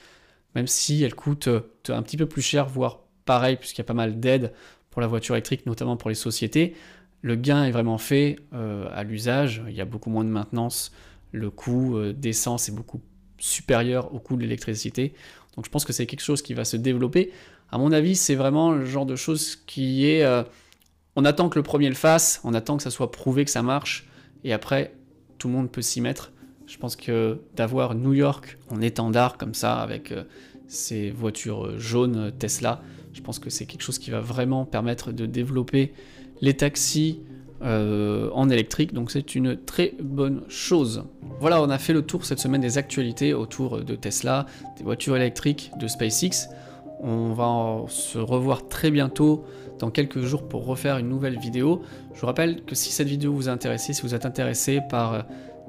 même 0.55 0.67
si 0.67 1.03
elle 1.03 1.15
coûte 1.15 1.49
un 1.89 2.03
petit 2.03 2.17
peu 2.17 2.27
plus 2.27 2.43
cher, 2.43 2.67
voire 2.67 3.01
pareil, 3.25 3.57
puisqu'il 3.57 3.81
y 3.81 3.83
a 3.83 3.85
pas 3.85 3.95
mal 3.95 4.19
d'aides 4.19 4.53
pour 4.91 5.03
la 5.03 5.07
voiture 5.07 5.35
électrique, 5.35 5.67
notamment 5.67 5.97
pour 5.97 6.09
les 6.09 6.15
sociétés, 6.15 6.75
le 7.21 7.37
gain 7.37 7.65
est 7.65 7.71
vraiment 7.71 7.99
fait 7.99 8.37
à 8.53 9.03
l'usage. 9.03 9.63
Il 9.69 9.75
y 9.75 9.81
a 9.81 9.85
beaucoup 9.85 10.11
moins 10.11 10.25
de 10.25 10.29
maintenance 10.29 10.93
le 11.35 11.51
coût 11.51 11.97
euh, 11.97 12.13
d'essence 12.13 12.69
est 12.69 12.73
beaucoup 12.73 13.03
supérieur 13.39 14.15
au 14.15 14.21
coût 14.21 14.37
de 14.37 14.43
l'électricité. 14.43 15.15
Donc 15.57 15.65
je 15.67 15.71
pense 15.71 15.85
que 15.85 15.93
c'est 15.93 16.07
quelque 16.07 16.23
chose 16.23 16.43
qui 16.43 16.55
va 16.55 16.65
se 16.65 16.77
développer. 16.77 17.33
À 17.75 17.79
mon 17.79 17.91
avis, 17.91 18.15
c'est 18.15 18.37
vraiment 18.37 18.71
le 18.71 18.85
genre 18.85 19.05
de 19.05 19.17
chose 19.17 19.57
qui 19.57 20.09
est... 20.09 20.23
Euh, 20.23 20.45
on 21.17 21.25
attend 21.25 21.49
que 21.49 21.59
le 21.59 21.65
premier 21.65 21.89
le 21.89 21.97
fasse, 21.97 22.41
on 22.45 22.55
attend 22.55 22.77
que 22.77 22.85
ça 22.85 22.91
soit 22.93 23.11
prouvé 23.11 23.45
que 23.45 23.51
ça 23.51 23.65
marche, 23.65 24.07
et 24.45 24.53
après, 24.53 24.95
tout 25.39 25.49
le 25.49 25.55
monde 25.55 25.69
peut 25.69 25.83
s'y 25.83 26.01
mettre. 26.01 26.31
Je 26.69 26.79
pense 26.79 26.95
que 26.95 27.41
d'avoir 27.57 27.97
New 27.97 28.13
York 28.13 28.59
en 28.71 28.81
étendard 28.81 29.39
comme 29.39 29.55
ça, 29.55 29.81
avec 29.81 30.13
euh, 30.13 30.23
ces 30.69 31.11
voitures 31.11 31.77
jaunes 31.81 32.31
Tesla, 32.39 32.81
je 33.13 33.21
pense 33.23 33.41
que 33.41 33.51
c'est 33.51 33.67
quelque 33.67 33.83
chose 33.83 33.99
qui 33.99 34.13
va 34.13 34.21
vraiment 34.21 34.65
permettre 34.65 35.11
de 35.11 35.27
développer 35.27 35.95
les 36.43 36.55
taxis, 36.55 37.23
euh, 37.63 38.31
en 38.35 38.51
électrique, 38.51 38.93
donc 38.93 39.11
c'est 39.11 39.35
une 39.35 39.57
très 39.57 39.95
bonne 40.01 40.43
chose. 40.49 41.03
Voilà, 41.41 41.61
on 41.61 41.71
a 41.71 41.79
fait 41.79 41.93
le 41.93 42.03
tour 42.03 42.25
cette 42.25 42.39
semaine 42.39 42.61
des 42.61 42.79
actualités 42.79 43.35
autour 43.35 43.83
de 43.83 43.97
Tesla, 43.97 44.47
des 44.79 44.85
voitures 44.85 45.17
électriques, 45.17 45.73
de 45.81 45.89
SpaceX. 45.89 46.51
On 47.05 47.33
va 47.35 47.85
se 47.89 48.19
revoir 48.19 48.67
très 48.67 48.91
bientôt 48.91 49.45
dans 49.79 49.91
quelques 49.91 50.21
jours 50.21 50.49
pour 50.49 50.65
refaire 50.65 50.99
une 50.99 51.09
nouvelle 51.09 51.39
vidéo. 51.39 51.83
Je 52.15 52.21
vous 52.21 52.27
rappelle 52.27 52.65
que 52.65 52.75
si 52.75 52.91
cette 52.91 53.09
vidéo 53.09 53.33
vous 53.33 53.49
a 53.49 53.53
intéressé, 53.53 53.93
si 53.93 54.03
vous 54.03 54.15
êtes 54.15 54.25
intéressé 54.25 54.81
par 54.89 55.27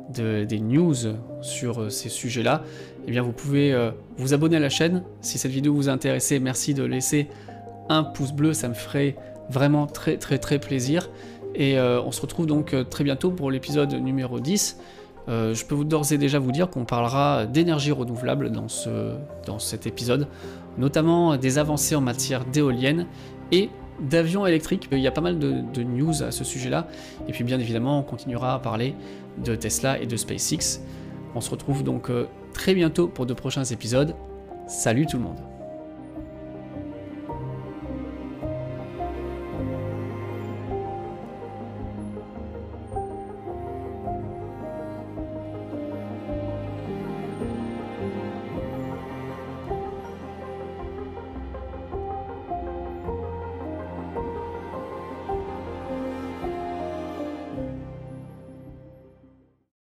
des 0.10 0.60
news 0.60 0.96
sur 1.42 1.92
ces 1.92 2.10
sujets-là, 2.10 2.64
eh 3.08 3.12
bien 3.12 3.22
vous 3.22 3.32
pouvez 3.32 3.74
euh, 3.74 3.92
vous 4.18 4.34
abonner 4.34 4.58
à 4.58 4.60
la 4.60 4.70
chaîne. 4.70 5.04
Si 5.22 5.38
cette 5.38 5.52
vidéo 5.52 5.74
vous 5.74 5.90
a 5.90 5.92
intéressé, 5.92 6.40
merci 6.40 6.74
de 6.74 6.84
laisser 6.84 7.28
un 7.90 8.04
pouce 8.04 8.32
bleu, 8.32 8.54
ça 8.54 8.70
me 8.70 8.74
ferait 8.74 9.16
vraiment 9.50 9.88
très 9.88 10.18
très 10.18 10.38
très 10.38 10.60
plaisir. 10.60 11.10
Et 11.56 11.78
euh, 11.78 12.02
on 12.02 12.12
se 12.12 12.22
retrouve 12.22 12.46
donc 12.46 12.74
euh, 12.74 12.84
très 12.84 13.04
bientôt 13.04 13.32
pour 13.32 13.50
l'épisode 13.50 13.94
numéro 13.94 14.40
10. 14.40 14.78
Euh, 15.28 15.56
je 15.56 15.66
peux 15.66 15.84
d'ores 15.84 16.12
et 16.12 16.18
déjà 16.18 16.38
vous 16.38 16.52
dire 16.52 16.70
qu'on 16.70 16.86
parlera 16.86 17.46
d'énergie 17.46 17.92
renouvelable 17.92 18.52
dans 18.52 19.60
cet 19.60 19.88
épisode, 19.88 20.28
notamment 20.78 21.38
des 21.38 21.58
avancées 21.58 21.96
en 21.96 22.02
matière 22.02 22.46
d'éoliennes 22.46 23.08
et 23.52 23.70
d'avions 24.00 24.46
électriques. 24.46 24.88
Il 24.92 25.00
y 25.00 25.08
a 25.08 25.12
pas 25.12 25.22
mal 25.22 25.40
de, 25.40 25.62
de 25.74 25.84
news 25.84 26.24
à 26.24 26.32
ce 26.32 26.44
sujet-là. 26.44 26.88
Et 27.28 27.32
puis 27.32 27.44
bien 27.44 27.60
évidemment, 27.60 28.00
on 28.00 28.04
continuera 28.04 28.54
à 28.54 28.60
parler 28.60 28.96
de 29.44 29.56
Tesla 29.56 30.00
et 30.00 30.06
de 30.06 30.18
SpaceX. 30.18 30.82
On 31.34 31.42
se 31.42 31.50
retrouve 31.50 31.84
donc 31.84 32.10
très 32.54 32.74
bientôt 32.74 33.08
pour 33.08 33.26
de 33.26 33.34
prochains 33.34 33.66
épisodes. 33.66 34.16
Salut 34.68 35.06
tout 35.06 35.18
le 35.18 35.24
monde 35.24 35.55